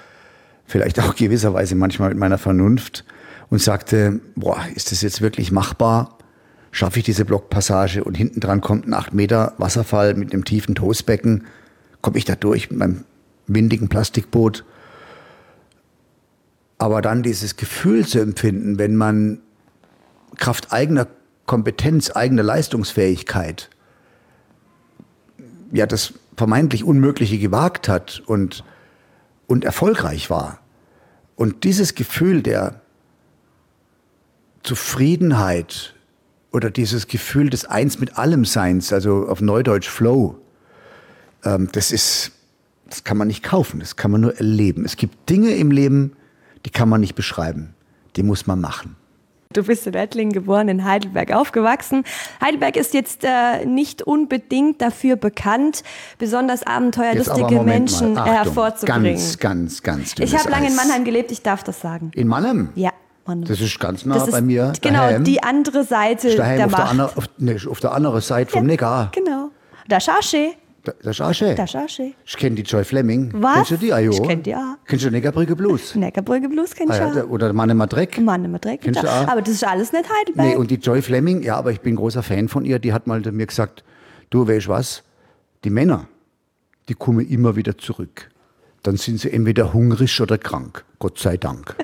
vielleicht 0.67 1.01
auch 1.01 1.15
gewisserweise 1.15 1.75
manchmal 1.75 2.11
mit 2.11 2.19
meiner 2.19 2.39
Vernunft 2.39 3.05
und 3.51 3.61
sagte, 3.61 4.21
boah, 4.37 4.59
ist 4.75 4.93
das 4.93 5.03
jetzt 5.03 5.21
wirklich 5.21 5.51
machbar? 5.53 6.19
Schaffe 6.71 7.01
ich 7.01 7.05
diese 7.05 7.25
Blockpassage 7.25 8.05
und 8.05 8.17
hinten 8.17 8.41
dran 8.41 8.61
kommt 8.61 8.87
ein 8.87 8.95
8 8.95 9.13
Meter 9.13 9.55
Wasserfall 9.59 10.15
mit 10.15 10.33
einem 10.33 10.45
tiefen 10.45 10.75
Toastbecken? 10.75 11.47
Komme 12.01 12.19
ich 12.19 12.25
da 12.25 12.37
durch 12.37 12.71
mit 12.71 12.79
meinem 12.79 13.05
windigen 13.47 13.89
Plastikboot? 13.89 14.65
Aber 16.79 17.03
dann 17.03 17.23
dieses 17.23 17.57
Gefühl 17.57 18.07
zu 18.07 18.21
empfinden, 18.21 18.79
wenn 18.79 18.97
man 18.97 19.41
Kraft 20.37 20.73
eigener 20.73 21.09
Kompetenz, 21.47 22.11
eigener 22.11 22.43
Leistungsfähigkeit 22.43 23.69
ja 25.73 25.87
das 25.87 26.15
vermeintlich 26.37 26.85
Unmögliche 26.85 27.39
gewagt 27.39 27.89
hat 27.89 28.23
und, 28.27 28.65
und 29.47 29.65
erfolgreich 29.65 30.31
war. 30.31 30.61
Und 31.37 31.65
dieses 31.65 31.95
Gefühl 31.95 32.43
der, 32.43 32.81
Zufriedenheit 34.63 35.95
oder 36.53 36.71
dieses 36.71 37.07
Gefühl 37.07 37.51
des 37.51 37.65
Eins 37.65 37.99
mit 37.99 38.19
allem 38.19 38.45
Seins, 38.45 38.93
also 38.93 39.29
auf 39.29 39.41
Neudeutsch 39.41 39.89
Flow, 39.89 40.39
ähm, 41.45 41.69
das 41.73 41.93
ist, 41.93 42.33
das 42.89 43.05
kann 43.05 43.17
man 43.17 43.29
nicht 43.29 43.43
kaufen, 43.43 43.81
das 43.81 43.97
kann 43.97 44.11
man 44.11 44.21
nur 44.21 44.37
erleben. 44.37 44.85
Es 44.85 44.97
gibt 44.97 45.31
Dinge 45.31 45.55
im 45.55 45.71
Leben, 45.71 46.17
die 46.67 46.71
kann 46.71 46.89
man 46.89 47.01
nicht 47.01 47.15
beschreiben, 47.15 47.75
die 48.17 48.23
muss 48.23 48.47
man 48.47 48.61
machen. 48.61 48.97
Du 49.53 49.65
bist 49.65 49.85
in 49.89 49.95
Ettlingen 49.95 50.33
geboren, 50.33 50.69
in 50.69 50.85
Heidelberg 50.85 51.33
aufgewachsen. 51.33 52.05
Heidelberg 52.41 52.77
ist 52.77 52.95
jetzt 52.95 53.25
äh, 53.25 53.67
nicht 53.67 54.01
unbedingt 54.01 54.81
dafür 54.81 55.17
bekannt, 55.17 55.83
besonders 56.19 56.63
abenteuerlustige 56.63 57.61
Menschen 57.63 58.15
mal. 58.15 58.21
Achtung, 58.21 58.35
hervorzubringen. 58.35 59.17
Ganz, 59.17 59.39
ganz, 59.39 59.83
ganz 59.83 60.15
Ich 60.21 60.39
habe 60.39 60.51
lange 60.51 60.69
in 60.69 60.77
Mannheim 60.77 61.05
gelebt, 61.05 61.33
ich 61.33 61.43
darf 61.43 61.65
das 61.65 61.81
sagen. 61.81 62.13
In 62.15 62.29
Mannheim? 62.29 62.69
Ja, 62.77 62.93
Mannheim. 63.31 63.49
Das 63.49 63.61
ist 63.61 63.79
ganz 63.81 64.05
nah 64.05 64.15
Das 64.15 64.27
ist 64.29 64.33
bei 64.33 64.41
mir. 64.43 64.73
Genau, 64.83 64.99
daheim. 64.99 65.25
die 65.25 65.43
andere 65.43 65.85
Seite 65.85 66.35
daheim 66.37 66.57
der 66.57 66.67
auf, 66.67 66.73
der 66.73 66.81
Macht. 66.81 66.91
andere, 66.91 67.17
auf, 67.17 67.25
nee, 67.39 67.57
auf 67.69 67.81
der 67.81 67.93
anderen 67.93 68.21
Seite 68.21 68.51
vom 68.53 68.67
Neckar. 68.67 69.11
Genau. 69.15 69.51
Der 69.89 69.99
ist 69.99 70.09
auch 70.09 70.23
schön. 70.23 70.51
Der 70.87 71.13
Charché. 71.13 72.13
Ich 72.25 72.37
kenne 72.39 72.57
die 72.57 72.63
Joy 72.63 72.85
Fleming. 72.85 73.31
Was? 73.35 73.55
Kennst 73.55 73.71
du 73.73 73.77
die, 73.77 73.93
Ajo? 73.93 74.13
Ich 74.13 74.23
kenn 74.23 74.43
die 74.43 74.55
auch. 74.55 74.77
Kennst 74.87 75.05
du 75.05 75.11
Neckarbrücke 75.11 75.55
Blues? 75.55 75.95
Neckarbrücke 75.95 76.49
Blues 76.49 76.75
kenn 76.75 76.91
Ah, 76.91 76.95
ich 76.95 77.01
ja, 77.01 77.09
auch. 77.09 77.13
der- 77.13 77.31
oder 77.31 77.53
Mannemer 77.53 77.87
Dreck? 77.87 78.19
Mann, 78.19 78.45
immer 78.47 78.59
direkt. 78.59 78.85
Kennst 78.85 79.03
du 79.03 79.07
auch? 79.07 79.29
Aber 79.29 79.43
das 79.43 79.51
ist 79.55 79.65
alles 79.67 79.93
nicht 79.93 80.07
Heidelberg. 80.11 80.47
Nee, 80.47 80.57
und 80.57 80.71
die 80.71 80.77
Joy 80.77 81.03
Fleming, 81.03 81.43
ja, 81.43 81.57
aber 81.57 81.71
ich 81.73 81.81
bin 81.83 81.97
großer 81.97 82.23
Fan 82.23 82.49
von 82.49 82.65
ihr, 82.65 82.79
die 82.79 82.93
hat 82.95 83.07
mal 83.07 83.21
mir 83.21 83.47
gesagt, 83.47 83.85
du 84.31 84.49
weißt 84.49 84.69
was, 84.69 85.03
die 85.65 85.71
Männer, 85.71 86.09
die 86.89 86.95
kommen 86.95 87.29
immer 87.29 87.57
wieder 87.57 87.77
zurück. 87.77 88.31
Dann 88.83 88.97
sind 88.97 89.21
sie 89.21 89.31
entweder 89.31 89.75
hungrig 89.75 90.19
oder 90.23 90.39
krank. 90.39 90.85
Gott 90.99 91.19
sei 91.19 91.37
Dank. 91.37 91.77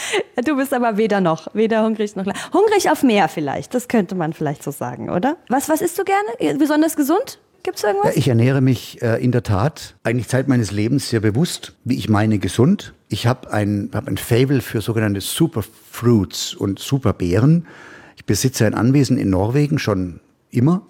Du 0.44 0.56
bist 0.56 0.72
aber 0.72 0.96
weder 0.96 1.20
noch, 1.20 1.48
weder 1.54 1.84
hungrig 1.84 2.14
noch. 2.16 2.26
Hungrig 2.52 2.90
auf 2.90 3.02
mehr 3.02 3.28
vielleicht, 3.28 3.74
das 3.74 3.88
könnte 3.88 4.14
man 4.14 4.32
vielleicht 4.32 4.62
so 4.62 4.70
sagen, 4.70 5.10
oder? 5.10 5.36
Was, 5.48 5.68
was 5.68 5.80
isst 5.80 5.98
du 5.98 6.04
gerne? 6.04 6.58
Besonders 6.58 6.94
gesund? 6.96 7.38
Gibt's 7.64 7.82
Ja, 7.82 7.88
irgendwas? 7.88 8.16
ich 8.16 8.28
ernähre 8.28 8.60
mich 8.60 9.02
äh, 9.02 9.22
in 9.22 9.32
der 9.32 9.42
Tat 9.42 9.96
eigentlich 10.04 10.28
Zeit 10.28 10.46
meines 10.48 10.70
Lebens 10.70 11.08
sehr 11.10 11.20
bewusst, 11.20 11.74
wie 11.84 11.96
ich 11.96 12.08
meine, 12.08 12.38
gesund. 12.38 12.94
Ich 13.08 13.26
habe 13.26 13.52
ein, 13.52 13.90
hab 13.92 14.06
ein 14.06 14.16
Fable 14.16 14.60
für 14.60 14.80
sogenannte 14.80 15.20
Superfruits 15.20 16.54
und 16.54 16.78
Superbeeren. 16.78 17.66
Ich 18.16 18.24
besitze 18.24 18.64
ein 18.64 18.74
Anwesen 18.74 19.18
in 19.18 19.30
Norwegen 19.30 19.78
schon 19.78 20.20
immer 20.50 20.82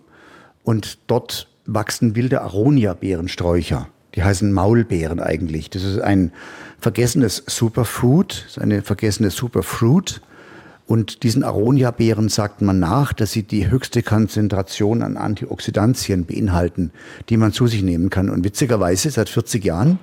und 0.62 0.98
dort 1.06 1.48
wachsen 1.64 2.14
wilde 2.16 2.42
Aronia-Beerensträucher. 2.42 3.88
Die 4.14 4.22
heißen 4.22 4.52
Maulbeeren 4.52 5.20
eigentlich. 5.20 5.70
Das 5.70 5.84
ist 5.84 6.00
ein 6.00 6.32
vergessenes 6.80 7.42
Superfood, 7.46 8.46
eine 8.60 8.82
vergessene 8.82 9.30
Superfruit. 9.30 10.20
Und 10.86 11.22
diesen 11.22 11.44
Aronia-Beeren 11.44 12.30
sagt 12.30 12.62
man 12.62 12.78
nach, 12.78 13.12
dass 13.12 13.32
sie 13.32 13.42
die 13.42 13.70
höchste 13.70 14.02
Konzentration 14.02 15.02
an 15.02 15.18
Antioxidantien 15.18 16.24
beinhalten, 16.24 16.92
die 17.28 17.36
man 17.36 17.52
zu 17.52 17.66
sich 17.66 17.82
nehmen 17.82 18.08
kann. 18.08 18.30
Und 18.30 18.42
witzigerweise, 18.42 19.10
seit 19.10 19.28
40 19.28 19.62
Jahren 19.64 19.98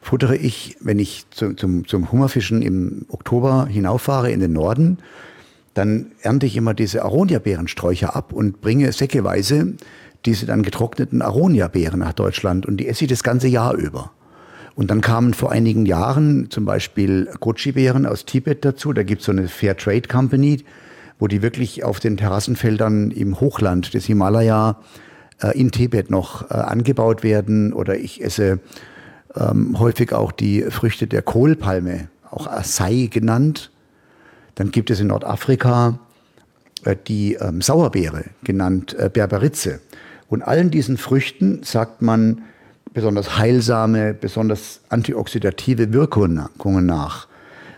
futtere 0.00 0.36
ich, 0.36 0.76
wenn 0.80 0.98
ich 0.98 1.26
zu, 1.30 1.52
zum, 1.52 1.86
zum 1.86 2.10
Hummerfischen 2.10 2.62
im 2.62 3.04
Oktober 3.08 3.66
hinauffahre 3.66 4.30
in 4.30 4.40
den 4.40 4.54
Norden, 4.54 4.98
dann 5.74 6.12
ernte 6.22 6.46
ich 6.46 6.56
immer 6.56 6.74
diese 6.74 7.04
Aronia-Beerensträucher 7.04 8.16
ab 8.16 8.32
und 8.32 8.60
bringe 8.60 8.92
säckeweise 8.92 9.74
diese 10.24 10.46
dann 10.46 10.62
getrockneten 10.62 11.22
Aronia-Beeren 11.22 12.00
nach 12.00 12.12
Deutschland 12.12 12.66
und 12.66 12.76
die 12.76 12.88
esse 12.88 13.04
ich 13.04 13.10
das 13.10 13.22
ganze 13.22 13.48
Jahr 13.48 13.74
über. 13.74 14.12
Und 14.74 14.90
dann 14.90 15.00
kamen 15.00 15.34
vor 15.34 15.52
einigen 15.52 15.84
Jahren 15.84 16.50
zum 16.50 16.64
Beispiel 16.64 17.28
Goji-Beeren 17.40 18.06
aus 18.06 18.24
Tibet 18.24 18.64
dazu. 18.64 18.92
Da 18.92 19.02
gibt 19.02 19.20
es 19.20 19.26
so 19.26 19.32
eine 19.32 19.48
Fair 19.48 19.76
Trade 19.76 20.08
Company, 20.08 20.64
wo 21.18 21.26
die 21.26 21.42
wirklich 21.42 21.84
auf 21.84 22.00
den 22.00 22.16
Terrassenfeldern 22.16 23.10
im 23.10 23.38
Hochland 23.40 23.92
des 23.92 24.06
Himalaya 24.06 24.78
äh, 25.42 25.58
in 25.58 25.72
Tibet 25.72 26.10
noch 26.10 26.50
äh, 26.50 26.54
angebaut 26.54 27.22
werden. 27.22 27.72
Oder 27.72 27.98
ich 27.98 28.24
esse 28.24 28.60
ähm, 29.36 29.78
häufig 29.78 30.12
auch 30.12 30.32
die 30.32 30.62
Früchte 30.62 31.06
der 31.06 31.22
Kohlpalme, 31.22 32.08
auch 32.30 32.46
Acai 32.46 33.08
genannt. 33.10 33.70
Dann 34.54 34.70
gibt 34.70 34.90
es 34.90 35.00
in 35.00 35.08
Nordafrika 35.08 35.98
äh, 36.84 36.96
die 37.06 37.34
ähm, 37.34 37.60
Sauerbeere, 37.60 38.24
genannt 38.42 38.96
äh, 38.98 39.10
Berberitze. 39.12 39.80
Und 40.32 40.40
allen 40.40 40.70
diesen 40.70 40.96
Früchten 40.96 41.62
sagt 41.62 42.00
man 42.00 42.40
besonders 42.94 43.36
heilsame, 43.36 44.14
besonders 44.14 44.80
antioxidative 44.88 45.92
Wirkungen 45.92 46.48
nach. 46.86 47.28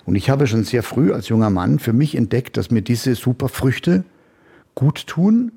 Und 0.07 0.15
ich 0.15 0.31
habe 0.31 0.47
schon 0.47 0.63
sehr 0.63 0.85
früh 0.85 1.13
als 1.13 1.29
junger 1.29 1.51
Mann 1.51 1.81
für 1.81 1.93
mich 1.93 2.15
entdeckt, 2.15 2.57
dass 2.57 2.71
mir 2.71 2.83
diese 2.83 3.17
Superfrüchte 3.17 4.05
gut 4.77 5.09
tun 5.09 5.51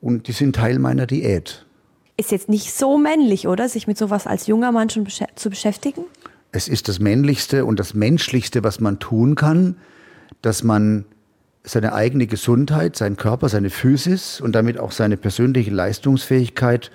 und 0.00 0.26
die 0.26 0.32
sind 0.32 0.56
Teil 0.56 0.80
meiner 0.80 1.06
Diät. 1.06 1.66
Ist 2.16 2.32
jetzt 2.32 2.48
nicht 2.48 2.74
so 2.74 2.98
männlich, 2.98 3.46
oder? 3.46 3.68
Sich 3.68 3.86
mit 3.86 3.96
sowas 3.96 4.26
als 4.26 4.48
junger 4.48 4.72
Mann 4.72 4.90
schon 4.90 5.04
beschä 5.04 5.26
zu 5.36 5.50
beschäftigen? 5.50 6.02
Es 6.50 6.66
ist 6.66 6.88
das 6.88 6.98
Männlichste 6.98 7.64
und 7.64 7.78
das 7.78 7.94
Menschlichste, 7.94 8.64
was 8.64 8.80
man 8.80 8.98
tun 8.98 9.36
kann, 9.36 9.76
dass 10.42 10.64
man 10.64 11.04
seine 11.62 11.92
eigene 11.92 12.26
Gesundheit, 12.26 12.96
seinen 12.96 13.16
Körper, 13.16 13.48
seine 13.48 13.68
Physis 13.68 14.40
und 14.40 14.54
damit 14.54 14.78
auch 14.78 14.92
seine 14.92 15.18
persönliche 15.18 15.70
Leistungsfähigkeit 15.70 16.90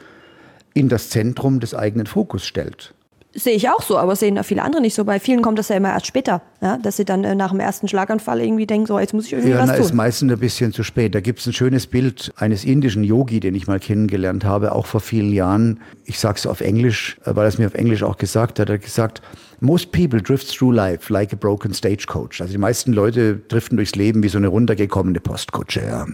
in 0.73 0.89
das 0.89 1.09
Zentrum 1.09 1.59
des 1.59 1.75
eigenen 1.75 2.07
Fokus 2.07 2.45
stellt. 2.45 2.94
Sehe 3.37 3.53
ich 3.53 3.69
auch 3.69 3.81
so, 3.81 3.97
aber 3.97 4.15
sehen 4.15 4.41
viele 4.45 4.63
andere 4.63 4.81
nicht 4.81 4.93
so. 4.95 5.03
Bei 5.03 5.19
vielen 5.19 5.41
kommt 5.41 5.59
das 5.59 5.67
ja 5.67 5.75
immer 5.75 5.89
erst 5.89 6.07
später, 6.07 6.41
ja? 6.61 6.77
dass 6.77 6.95
sie 6.95 7.03
dann 7.03 7.25
äh, 7.25 7.35
nach 7.35 7.51
dem 7.51 7.59
ersten 7.59 7.89
Schlaganfall 7.89 8.39
irgendwie 8.39 8.65
denken, 8.65 8.87
so 8.87 8.97
jetzt 8.97 9.13
muss 9.13 9.25
ich 9.25 9.33
irgendwie 9.33 9.51
Ja, 9.51 9.59
was 9.59 9.67
na, 9.67 9.75
tun. 9.75 9.83
ist 9.85 9.93
meistens 9.93 10.31
ein 10.31 10.39
bisschen 10.39 10.71
zu 10.71 10.83
spät. 10.83 11.13
Da 11.13 11.19
gibt 11.19 11.39
es 11.39 11.45
ein 11.45 11.51
schönes 11.51 11.85
Bild 11.85 12.31
eines 12.37 12.63
indischen 12.63 13.03
Yogi, 13.03 13.41
den 13.41 13.53
ich 13.53 13.67
mal 13.67 13.79
kennengelernt 13.79 14.45
habe, 14.45 14.71
auch 14.71 14.85
vor 14.85 15.01
vielen 15.01 15.33
Jahren. 15.33 15.81
Ich 16.05 16.17
sage 16.17 16.37
es 16.37 16.47
auf 16.47 16.61
Englisch, 16.61 17.17
äh, 17.25 17.35
weil 17.35 17.43
er 17.45 17.49
es 17.49 17.57
mir 17.57 17.67
auf 17.67 17.73
Englisch 17.73 18.03
auch 18.03 18.15
gesagt 18.17 18.57
hat. 18.57 18.69
Er 18.69 18.75
hat 18.75 18.83
gesagt, 18.83 19.21
most 19.59 19.91
people 19.91 20.21
drift 20.21 20.57
through 20.57 20.71
life 20.73 21.11
like 21.11 21.33
a 21.33 21.35
broken 21.35 21.73
stagecoach. 21.73 22.39
Also 22.39 22.53
die 22.53 22.57
meisten 22.57 22.93
Leute 22.93 23.35
driften 23.35 23.75
durchs 23.75 23.95
Leben 23.95 24.23
wie 24.23 24.29
so 24.29 24.37
eine 24.37 24.47
runtergekommene 24.47 25.19
Postkutsche. 25.19 25.81
Ja. 25.85 26.05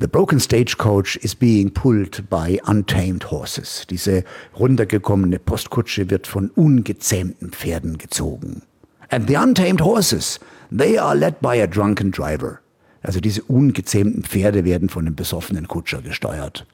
The 0.00 0.06
broken 0.06 0.38
stagecoach 0.38 1.16
is 1.24 1.34
being 1.34 1.70
pulled 1.70 2.30
by 2.30 2.60
untamed 2.68 3.32
horses. 3.32 3.84
Diese 3.90 4.22
runtergekommene 4.56 5.40
Postkutsche 5.40 6.08
wird 6.08 6.28
von 6.28 6.50
ungezähmten 6.54 7.50
Pferden 7.50 7.98
gezogen. 7.98 8.62
And 9.10 9.26
the 9.26 9.34
untamed 9.34 9.80
horses, 9.80 10.38
they 10.70 10.96
are 10.96 11.16
led 11.16 11.40
by 11.40 11.60
a 11.60 11.66
drunken 11.66 12.12
driver. 12.12 12.60
Also 13.02 13.18
diese 13.18 13.42
ungezähmten 13.42 14.22
Pferde 14.22 14.64
werden 14.64 14.88
von 14.88 15.04
einem 15.04 15.16
besoffenen 15.16 15.66
Kutscher 15.66 16.00
gesteuert. 16.00 16.64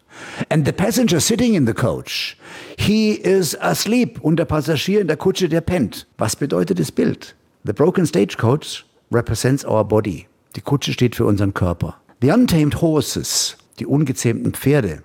And 0.50 0.66
the 0.66 0.72
passenger 0.72 1.18
sitting 1.18 1.54
in 1.54 1.66
the 1.66 1.72
coach, 1.72 2.36
he 2.76 3.12
is 3.12 3.58
asleep. 3.58 4.20
Und 4.20 4.36
der 4.36 4.44
Passagier 4.44 5.00
in 5.00 5.06
der 5.06 5.16
Kutsche, 5.16 5.48
der 5.48 5.62
pennt. 5.62 6.06
Was 6.18 6.36
bedeutet 6.36 6.78
das 6.78 6.92
Bild? 6.92 7.34
The 7.64 7.72
broken 7.72 8.04
stagecoach 8.04 8.84
represents 9.10 9.64
our 9.64 9.82
body. 9.82 10.26
Die 10.56 10.60
Kutsche 10.60 10.92
steht 10.92 11.16
für 11.16 11.24
unseren 11.24 11.54
Körper. 11.54 11.96
The 12.24 12.32
untamed 12.32 12.80
horses, 12.80 13.58
die 13.78 13.84
ungezähmten 13.84 14.54
Pferde, 14.54 15.02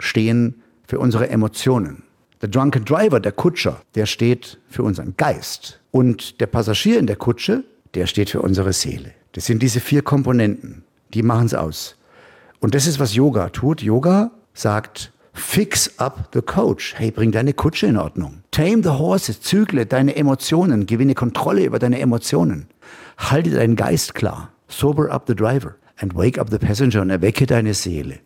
stehen 0.00 0.64
für 0.88 0.98
unsere 0.98 1.28
Emotionen. 1.28 2.02
Der 2.42 2.48
drunken 2.48 2.84
driver, 2.84 3.20
der 3.20 3.30
Kutscher, 3.30 3.82
der 3.94 4.06
steht 4.06 4.58
für 4.68 4.82
unseren 4.82 5.16
Geist. 5.16 5.78
Und 5.92 6.40
der 6.40 6.48
Passagier 6.48 6.98
in 6.98 7.06
der 7.06 7.14
Kutsche, 7.14 7.62
der 7.94 8.08
steht 8.08 8.30
für 8.30 8.42
unsere 8.42 8.72
Seele. 8.72 9.12
Das 9.30 9.46
sind 9.46 9.62
diese 9.62 9.78
vier 9.78 10.02
Komponenten, 10.02 10.82
die 11.14 11.22
machen 11.22 11.46
es 11.46 11.54
aus. 11.54 11.94
Und 12.58 12.74
das 12.74 12.88
ist, 12.88 12.98
was 12.98 13.14
Yoga 13.14 13.50
tut. 13.50 13.80
Yoga 13.80 14.32
sagt, 14.52 15.12
fix 15.34 15.96
up 16.00 16.30
the 16.32 16.42
coach. 16.42 16.96
Hey, 16.96 17.12
bring 17.12 17.30
deine 17.30 17.52
Kutsche 17.52 17.86
in 17.86 17.96
Ordnung. 17.96 18.42
Tame 18.50 18.82
the 18.82 18.88
horses, 18.88 19.40
zügle 19.40 19.86
deine 19.86 20.16
Emotionen, 20.16 20.86
gewinne 20.86 21.14
Kontrolle 21.14 21.64
über 21.64 21.78
deine 21.78 22.00
Emotionen. 22.00 22.66
Halte 23.18 23.50
deinen 23.50 23.76
Geist 23.76 24.16
klar. 24.16 24.50
Sober 24.66 25.12
up 25.12 25.28
the 25.28 25.36
driver 25.36 25.76
and 25.98 26.14
wake 26.14 26.38
up 26.38 26.50
the 26.50 26.58
passenger 26.58 27.02
und 27.02 27.10
erwecke 27.10 27.46
deine 27.46 27.74
Seele. 27.74 28.18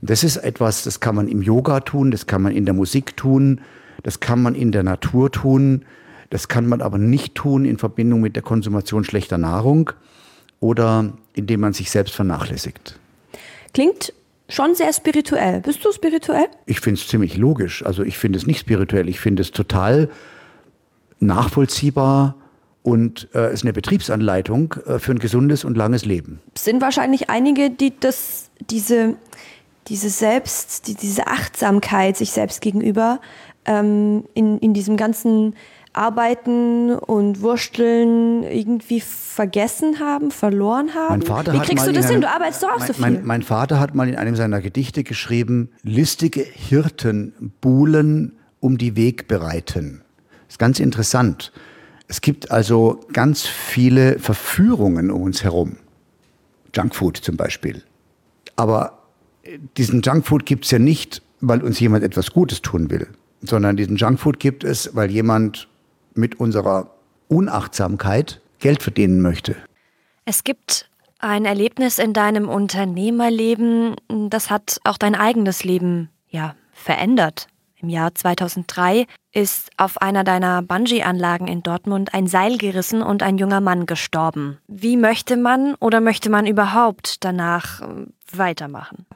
Das 0.00 0.22
ist 0.22 0.36
etwas, 0.36 0.84
das 0.84 1.00
kann 1.00 1.16
man 1.16 1.28
im 1.28 1.42
Yoga 1.42 1.80
tun, 1.80 2.10
das 2.10 2.26
kann 2.26 2.42
man 2.42 2.52
in 2.52 2.64
der 2.64 2.74
Musik 2.74 3.16
tun, 3.16 3.60
das 4.02 4.20
kann 4.20 4.40
man 4.40 4.54
in 4.54 4.70
der 4.70 4.84
Natur 4.84 5.32
tun, 5.32 5.84
das 6.30 6.48
kann 6.48 6.66
man 6.66 6.82
aber 6.82 6.98
nicht 6.98 7.34
tun 7.34 7.64
in 7.64 7.78
Verbindung 7.78 8.20
mit 8.20 8.36
der 8.36 8.42
Konsumation 8.42 9.02
schlechter 9.02 9.38
Nahrung 9.38 9.90
oder 10.60 11.12
indem 11.34 11.60
man 11.60 11.72
sich 11.72 11.90
selbst 11.90 12.14
vernachlässigt. 12.14 12.98
Klingt 13.74 14.12
schon 14.48 14.74
sehr 14.74 14.92
spirituell. 14.92 15.60
Bist 15.60 15.84
du 15.84 15.92
spirituell? 15.92 16.46
Ich 16.66 16.80
finde 16.80 17.00
es 17.00 17.08
ziemlich 17.08 17.36
logisch. 17.36 17.84
Also 17.84 18.02
ich 18.02 18.18
finde 18.18 18.38
es 18.38 18.46
nicht 18.46 18.60
spirituell, 18.60 19.08
ich 19.08 19.20
finde 19.20 19.42
es 19.42 19.50
total 19.50 20.08
nachvollziehbar 21.20 22.36
und 22.82 23.28
äh, 23.34 23.52
ist 23.52 23.64
eine 23.64 23.72
Betriebsanleitung 23.72 24.74
äh, 24.86 24.98
für 24.98 25.12
ein 25.12 25.18
gesundes 25.18 25.64
und 25.64 25.76
langes 25.76 26.04
Leben. 26.04 26.40
Es 26.54 26.64
sind 26.64 26.80
wahrscheinlich 26.80 27.28
einige, 27.30 27.70
die 27.70 27.92
das, 27.98 28.50
diese, 28.70 29.16
diese 29.88 30.10
Selbst, 30.10 30.86
die, 30.88 30.94
diese 30.94 31.26
Achtsamkeit 31.26 32.16
sich 32.16 32.30
selbst 32.30 32.60
gegenüber 32.60 33.20
ähm, 33.64 34.24
in, 34.34 34.58
in 34.58 34.72
diesem 34.74 34.96
ganzen 34.96 35.54
Arbeiten 35.92 36.90
und 36.94 37.40
Wursteln 37.42 38.44
irgendwie 38.44 39.00
vergessen 39.00 39.98
haben, 39.98 40.30
verloren 40.30 40.94
haben? 40.94 41.08
Mein 41.18 41.22
Vater 41.22 41.52
Wie 41.52 41.58
hat 41.58 41.66
kriegst 41.66 41.84
mal 41.86 41.92
du 41.92 41.98
das 41.98 42.04
in 42.06 42.10
hin? 42.10 42.14
einem- 42.16 42.22
Du 42.22 42.30
arbeitest 42.30 42.62
doch 42.62 42.70
auch 42.72 42.78
mein, 42.78 42.86
so 42.86 42.92
viel. 42.92 43.00
Mein, 43.02 43.26
mein 43.26 43.42
Vater 43.42 43.80
hat 43.80 43.94
mal 43.94 44.08
in 44.08 44.14
einem 44.16 44.36
seiner 44.36 44.60
Gedichte 44.60 45.02
geschrieben, 45.02 45.70
listige 45.82 46.40
Hirten 46.42 47.52
buhlen 47.60 48.36
um 48.60 48.78
die 48.78 48.96
Weg 48.96 49.28
bereiten. 49.28 50.02
Das 50.46 50.54
ist 50.54 50.58
ganz 50.58 50.78
interessant. 50.78 51.52
Es 52.08 52.22
gibt 52.22 52.50
also 52.50 53.00
ganz 53.12 53.46
viele 53.46 54.18
Verführungen 54.18 55.10
um 55.10 55.22
uns 55.22 55.44
herum. 55.44 55.76
Junkfood 56.74 57.18
zum 57.18 57.36
Beispiel. 57.36 57.82
Aber 58.56 59.02
äh, 59.42 59.58
diesen 59.76 60.02
Junkfood 60.02 60.46
gibt 60.46 60.64
es 60.64 60.70
ja 60.70 60.78
nicht, 60.78 61.22
weil 61.40 61.62
uns 61.62 61.78
jemand 61.78 62.04
etwas 62.04 62.32
Gutes 62.32 62.62
tun 62.62 62.90
will, 62.90 63.08
sondern 63.42 63.76
diesen 63.76 63.96
Junkfood 63.96 64.40
gibt 64.40 64.64
es, 64.64 64.94
weil 64.94 65.10
jemand 65.10 65.68
mit 66.14 66.40
unserer 66.40 66.94
Unachtsamkeit 67.28 68.40
Geld 68.58 68.82
verdienen 68.82 69.20
möchte. 69.20 69.54
Es 70.24 70.44
gibt 70.44 70.90
ein 71.18 71.44
Erlebnis 71.44 71.98
in 71.98 72.12
deinem 72.12 72.48
Unternehmerleben, 72.48 73.96
das 74.28 74.50
hat 74.50 74.80
auch 74.84 74.98
dein 74.98 75.14
eigenes 75.14 75.64
Leben 75.64 76.10
ja 76.28 76.54
verändert. 76.72 77.48
Im 77.80 77.90
Jahr 77.90 78.12
2003 78.12 79.06
ist 79.32 79.70
auf 79.76 80.02
einer 80.02 80.24
deiner 80.24 80.62
Bungee-Anlagen 80.62 81.46
in 81.46 81.62
Dortmund 81.62 82.12
ein 82.12 82.26
Seil 82.26 82.58
gerissen 82.58 83.02
und 83.02 83.22
ein 83.22 83.38
junger 83.38 83.60
Mann 83.60 83.86
gestorben. 83.86 84.58
Wie 84.66 84.96
möchte 84.96 85.36
man 85.36 85.74
oder 85.76 86.00
möchte 86.00 86.28
man 86.28 86.46
überhaupt 86.46 87.22
danach 87.24 87.82
äh, 87.82 88.06
weitermachen? 88.32 89.06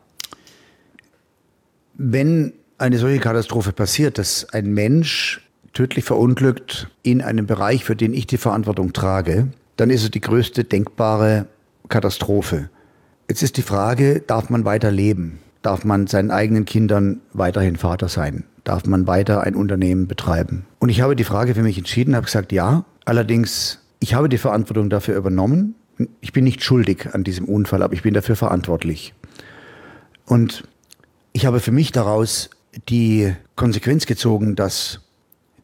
Wenn 1.95 2.53
eine 2.79 2.99
solche 2.99 3.19
Katastrophe 3.19 3.73
passiert, 3.73 4.19
dass 4.19 4.49
ein 4.53 4.73
Mensch 4.73 5.41
tödlich 5.73 6.05
verunglückt 6.05 6.89
in 7.03 7.21
einem 7.21 7.47
Bereich, 7.47 7.83
für 7.83 7.97
den 7.97 8.15
ich 8.15 8.29
die 8.29 8.39
Verantwortung 8.39 8.93
trage, 8.93 9.49
dann 9.77 9.91
ist 9.91 10.05
es 10.05 10.11
die 10.13 10.21
größte 10.21 10.63
denkbare 10.63 11.47
Katastrophe. 11.89 12.71
Jetzt 13.29 13.43
ist 13.43 13.57
die 13.57 13.63
Frage, 13.63 14.21
darf 14.21 14.51
man 14.51 14.65
weiter 14.65 14.93
leben? 14.93 15.41
Darf 15.63 15.85
man 15.85 16.07
seinen 16.07 16.31
eigenen 16.31 16.65
Kindern 16.65 17.23
weiterhin 17.33 17.77
Vater 17.77 18.09
sein? 18.09 18.45
Darf 18.65 18.85
man 18.87 19.07
weiter 19.07 19.43
ein 19.43 19.55
Unternehmen 19.55 20.07
betreiben? 20.07 20.67
Und 20.79 20.89
ich 20.89 21.01
habe 21.01 21.17
die 21.17 21.25
Frage 21.25 21.55
für 21.55 21.63
mich 21.63 21.79
entschieden, 21.79 22.15
habe 22.15 22.27
gesagt, 22.27 22.53
ja. 22.53 22.85
Allerdings, 23.05 23.81
ich 23.99 24.15
habe 24.15 24.29
die 24.29 24.39
Verantwortung 24.39 24.89
dafür 24.89 25.17
übernommen. 25.17 25.75
Ich 26.21 26.33
bin 26.33 26.45
nicht 26.45 26.63
schuldig 26.63 27.09
an 27.13 27.25
diesem 27.25 27.47
Unfall, 27.47 27.83
aber 27.83 27.95
ich 27.95 28.03
bin 28.03 28.15
dafür 28.15 28.37
verantwortlich. 28.37 29.15
Und 30.27 30.65
ich 31.33 31.47
habe 31.47 31.61
für 31.61 31.73
mich 31.73 31.93
daraus 31.93 32.51
die 32.89 33.35
Konsequenz 33.57 34.07
gezogen, 34.07 34.55
dass 34.55 35.01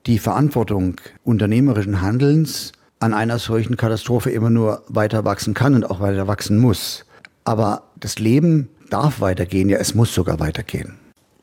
die 0.07 0.19
Verantwortung 0.19 0.97
unternehmerischen 1.25 2.01
Handelns 2.01 2.73
an 3.01 3.15
einer 3.15 3.39
solchen 3.39 3.77
Katastrophe 3.77 4.31
immer 4.31 4.51
nur 4.51 4.83
weiter 4.89 5.25
wachsen 5.25 5.55
kann 5.55 5.75
und 5.75 5.89
auch 5.89 6.01
weiter 6.01 6.27
wachsen 6.27 6.59
muss. 6.59 7.05
Aber 7.45 7.83
das 7.97 8.19
Leben 8.19 8.69
darf 8.91 9.21
weitergehen, 9.21 9.69
ja, 9.69 9.79
es 9.79 9.95
muss 9.95 10.15
sogar 10.15 10.41
weitergehen. 10.41 10.99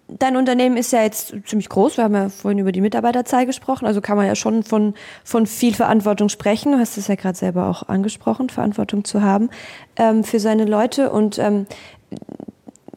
Dein 0.08 0.38
Unternehmen 0.38 0.78
ist 0.78 0.92
ja 0.92 1.02
jetzt 1.02 1.34
ziemlich 1.46 1.68
groß. 1.68 1.98
Wir 1.98 2.04
haben 2.04 2.14
ja 2.14 2.30
vorhin 2.30 2.60
über 2.60 2.72
die 2.72 2.82
Mitarbeiterzahl 2.82 3.46
gesprochen. 3.46 3.88
Also 3.88 4.02
kann 4.02 4.18
man 4.18 4.28
ja 4.28 4.36
schon 4.36 4.64
von, 4.64 4.94
von 5.24 5.48
viel 5.48 5.74
Verantwortung 5.74 6.30
sprechen. 6.30 6.74
Du 6.74 6.78
hast 6.78 6.98
es 6.98 7.08
ja 7.08 7.16
gerade 7.16 7.38
selber 7.38 7.68
auch 7.68 7.90
angesprochen, 7.90 8.50
Verantwortung 8.50 9.04
zu 9.04 9.24
haben 9.24 9.50
ähm, 9.96 10.24
für 10.24 10.40
seine 10.40 10.66
Leute. 10.66 11.10
Und 11.10 11.40
ähm, 11.40 11.66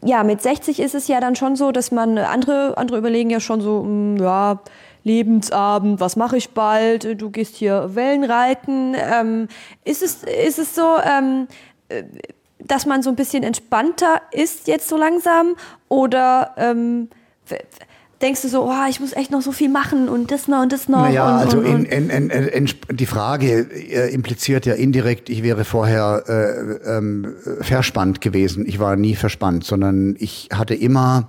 ja, 0.05 0.23
mit 0.23 0.43
60 0.43 0.81
ist 0.81 0.95
es 0.95 1.09
ja 1.09 1.21
dann 1.21 1.35
schon 1.35 1.57
so, 1.57 1.73
dass 1.73 1.91
man 1.91 2.19
andere, 2.19 2.77
andere 2.77 2.99
überlegen 2.99 3.31
ja 3.31 3.41
schon 3.41 3.62
so, 3.62 3.83
mh, 3.83 4.23
ja, 4.23 4.61
Lebensabend, 5.05 6.00
was 6.00 6.17
mache 6.17 6.37
ich 6.37 6.50
bald? 6.50 7.21
Du 7.21 7.31
gehst 7.31 7.57
hier 7.57 7.95
Wellenreiten. 7.95 8.95
Ähm, 8.95 9.49
ist, 9.85 10.03
es, 10.03 10.23
ist 10.25 10.59
es 10.59 10.75
so, 10.75 10.97
ähm, 11.03 11.49
äh, 11.88 12.05
dass 12.65 12.87
man 12.87 13.03
so 13.03 13.11
ein 13.11 13.17
bisschen 13.17 13.43
entspannter 13.43 14.21
ist 14.33 14.67
jetzt 14.67 14.88
so 14.88 14.97
langsam? 14.97 15.54
Oder 15.89 16.54
ähm, 16.56 17.09
denkst 18.21 18.43
du 18.43 18.49
so, 18.49 18.65
oh, 18.65 18.89
ich 18.89 19.00
muss 19.00 19.13
echt 19.13 19.30
noch 19.30 19.43
so 19.43 19.52
viel 19.52 19.69
machen 19.69 20.09
und 20.09 20.30
das 20.30 20.49
noch 20.49 20.63
und 20.63 20.73
das 20.73 20.89
noch? 20.89 21.02
Naja, 21.02 21.37
und, 21.37 21.41
also 21.41 21.59
und, 21.59 21.67
in, 21.67 21.75
und. 21.75 22.11
in, 22.11 22.30
in, 22.30 22.67
in, 22.67 22.97
die 22.97 23.06
Frage 23.06 23.69
äh, 23.71 24.13
impliziert 24.13 24.67
ja 24.67 24.75
indirekt, 24.75 25.28
ich 25.28 25.43
wäre 25.43 25.65
vorher 25.65 26.25
äh, 26.26 26.97
ähm, 26.97 27.35
verspannt 27.61 28.21
gewesen. 28.21 28.67
Ich 28.67 28.78
war 28.78 28.97
nie 28.97 29.15
verspannt, 29.15 29.65
sondern 29.65 30.17
ich 30.19 30.49
hatte 30.52 30.75
immer, 30.75 31.28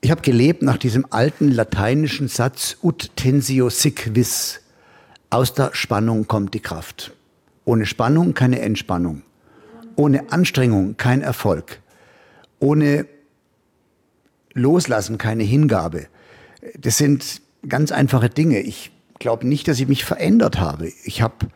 ich 0.00 0.10
habe 0.10 0.22
gelebt 0.22 0.62
nach 0.62 0.78
diesem 0.78 1.06
alten 1.10 1.50
lateinischen 1.50 2.28
Satz 2.28 2.76
ut 2.82 3.10
tensio 3.16 3.68
sic 3.68 4.14
vis. 4.14 4.60
Aus 5.30 5.54
der 5.54 5.70
Spannung 5.72 6.28
kommt 6.28 6.52
die 6.54 6.60
Kraft. 6.60 7.12
Ohne 7.64 7.86
Spannung 7.86 8.34
keine 8.34 8.60
Entspannung. 8.60 9.22
Ohne 9.96 10.32
Anstrengung 10.32 10.96
kein 10.96 11.22
Erfolg. 11.22 11.80
Ohne 12.58 13.06
Loslassen 14.54 15.18
keine 15.18 15.42
Hingabe. 15.42 16.06
Das 16.78 16.98
sind 16.98 17.42
ganz 17.68 17.92
einfache 17.92 18.28
Dinge. 18.28 18.60
Ich 18.60 18.92
glaube 19.18 19.46
nicht, 19.46 19.68
dass 19.68 19.80
ich 19.80 19.88
mich 19.88 20.04
verändert 20.04 20.60
habe. 20.60 20.92
Ich 21.04 21.22
habe 21.22 21.48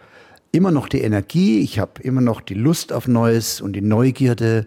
immer 0.52 0.70
noch 0.70 0.88
die 0.88 1.00
Energie, 1.00 1.60
ich 1.60 1.78
habe 1.78 2.02
immer 2.02 2.20
noch 2.20 2.40
die 2.40 2.54
Lust 2.54 2.92
auf 2.92 3.08
Neues 3.08 3.60
und 3.60 3.74
die 3.74 3.82
Neugierde. 3.82 4.66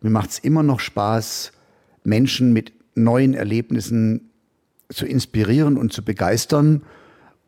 Mir 0.00 0.10
macht 0.10 0.30
es 0.30 0.38
immer 0.38 0.62
noch 0.62 0.80
Spaß, 0.80 1.52
Menschen 2.04 2.52
mit 2.52 2.72
neuen 2.94 3.34
Erlebnissen 3.34 4.30
zu 4.88 5.06
inspirieren 5.06 5.76
und 5.76 5.92
zu 5.92 6.04
begeistern. 6.04 6.82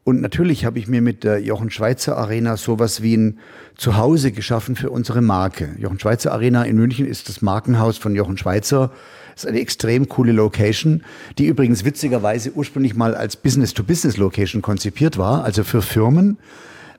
Und 0.04 0.20
natürlich 0.20 0.64
habe 0.64 0.80
ich 0.80 0.88
mir 0.88 1.00
mit 1.00 1.22
der 1.22 1.40
Jochen 1.40 1.70
Schweizer 1.70 2.18
Arena 2.18 2.56
sowas 2.56 3.02
wie 3.02 3.16
ein 3.16 3.38
Zuhause 3.76 4.32
geschaffen 4.32 4.74
für 4.74 4.90
unsere 4.90 5.22
Marke. 5.22 5.76
Jochen 5.78 6.00
Schweizer 6.00 6.32
Arena 6.32 6.64
in 6.64 6.76
München 6.76 7.06
ist 7.06 7.28
das 7.28 7.40
Markenhaus 7.40 7.98
von 7.98 8.16
Jochen 8.16 8.36
Schweizer. 8.36 8.90
Das 9.34 9.44
ist 9.44 9.48
eine 9.48 9.60
extrem 9.60 10.08
coole 10.08 10.32
Location, 10.32 11.04
die 11.38 11.46
übrigens 11.46 11.84
witzigerweise 11.84 12.52
ursprünglich 12.52 12.94
mal 12.94 13.14
als 13.14 13.36
Business-to-Business-Location 13.36 14.60
konzipiert 14.60 15.18
war, 15.18 15.44
also 15.44 15.62
für 15.62 15.82
Firmen 15.82 16.36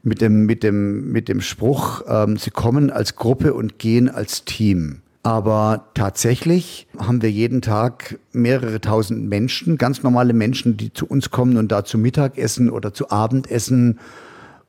mit 0.02 0.22
dem, 0.22 0.46
mit 0.46 0.64
dem, 0.64 1.12
mit 1.12 1.30
dem 1.30 1.42
Spruch, 1.42 2.02
ähm, 2.08 2.38
sie 2.38 2.52
kommen 2.52 2.90
als 2.90 3.16
Gruppe 3.16 3.54
und 3.54 3.80
gehen 3.80 4.10
als 4.10 4.46
Team. 4.46 5.03
Aber 5.26 5.86
tatsächlich 5.94 6.86
haben 7.00 7.22
wir 7.22 7.32
jeden 7.32 7.62
Tag 7.62 8.20
mehrere 8.34 8.82
tausend 8.82 9.30
Menschen, 9.30 9.78
ganz 9.78 10.04
normale 10.04 10.34
Menschen, 10.34 10.76
die 10.76 10.92
zu 10.92 11.08
uns 11.08 11.32
kommen 11.32 11.56
und 11.56 11.72
da 11.72 11.86
zu 11.86 11.98
Mittagessen 11.98 12.70
oder 12.70 12.94
zu 12.94 13.10
Abendessen 13.10 14.00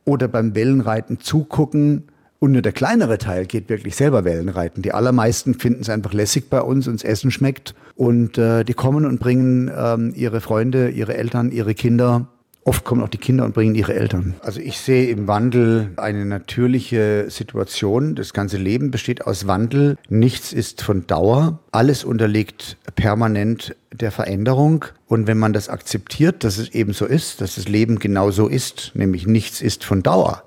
oder 0.04 0.28
beim 0.28 0.54
Wellenreiten 0.54 1.18
zugucken. 1.18 2.04
Und 2.38 2.52
nur 2.52 2.62
der 2.62 2.72
kleinere 2.72 3.18
Teil 3.18 3.46
geht 3.46 3.68
wirklich 3.68 3.96
selber 3.96 4.24
Wellenreiten. 4.24 4.82
Die 4.82 4.92
allermeisten 4.92 5.54
finden 5.54 5.80
es 5.80 5.90
einfach 5.90 6.12
lässig 6.12 6.50
bei 6.50 6.60
uns, 6.60 6.86
uns 6.86 7.02
Essen 7.02 7.32
schmeckt. 7.32 7.74
Und 7.96 8.38
äh, 8.38 8.64
die 8.64 8.74
kommen 8.74 9.06
und 9.06 9.18
bringen 9.18 9.72
ähm, 9.76 10.12
ihre 10.14 10.40
Freunde, 10.40 10.90
ihre 10.90 11.16
Eltern, 11.16 11.50
ihre 11.50 11.74
Kinder 11.74 12.28
Oft 12.66 12.84
kommen 12.84 13.02
auch 13.02 13.10
die 13.10 13.18
Kinder 13.18 13.44
und 13.44 13.52
bringen 13.52 13.74
ihre 13.74 13.92
Eltern. 13.92 14.34
Also 14.40 14.58
ich 14.58 14.78
sehe 14.78 15.10
im 15.10 15.28
Wandel 15.28 15.90
eine 15.96 16.24
natürliche 16.24 17.26
Situation. 17.28 18.14
Das 18.14 18.32
ganze 18.32 18.56
Leben 18.56 18.90
besteht 18.90 19.26
aus 19.26 19.46
Wandel. 19.46 19.98
Nichts 20.08 20.54
ist 20.54 20.80
von 20.80 21.06
Dauer. 21.06 21.58
Alles 21.72 22.04
unterliegt 22.04 22.78
permanent 22.96 23.76
der 23.92 24.10
Veränderung. 24.10 24.86
Und 25.06 25.26
wenn 25.26 25.36
man 25.36 25.52
das 25.52 25.68
akzeptiert, 25.68 26.42
dass 26.42 26.56
es 26.56 26.70
eben 26.70 26.94
so 26.94 27.04
ist, 27.04 27.42
dass 27.42 27.56
das 27.56 27.68
Leben 27.68 27.98
genau 27.98 28.30
so 28.30 28.48
ist, 28.48 28.92
nämlich 28.94 29.26
nichts 29.26 29.60
ist 29.60 29.84
von 29.84 30.02
Dauer, 30.02 30.42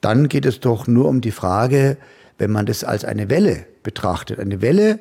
dann 0.00 0.28
geht 0.30 0.46
es 0.46 0.60
doch 0.60 0.86
nur 0.86 1.08
um 1.08 1.20
die 1.20 1.30
Frage, 1.30 1.98
wenn 2.38 2.52
man 2.52 2.64
das 2.64 2.84
als 2.84 3.04
eine 3.04 3.28
Welle 3.28 3.66
betrachtet. 3.82 4.40
Eine 4.40 4.62
Welle, 4.62 4.98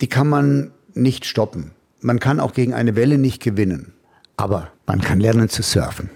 die 0.00 0.08
kann 0.08 0.28
man 0.28 0.70
nicht 0.94 1.26
stoppen. 1.26 1.72
Man 2.00 2.18
kann 2.18 2.40
auch 2.40 2.54
gegen 2.54 2.72
eine 2.72 2.96
Welle 2.96 3.18
nicht 3.18 3.42
gewinnen. 3.42 3.92
Aber 4.36 4.70
man 4.86 5.00
kann 5.00 5.20
lernen 5.20 5.48
zu 5.48 5.62
surfen. 5.62 6.10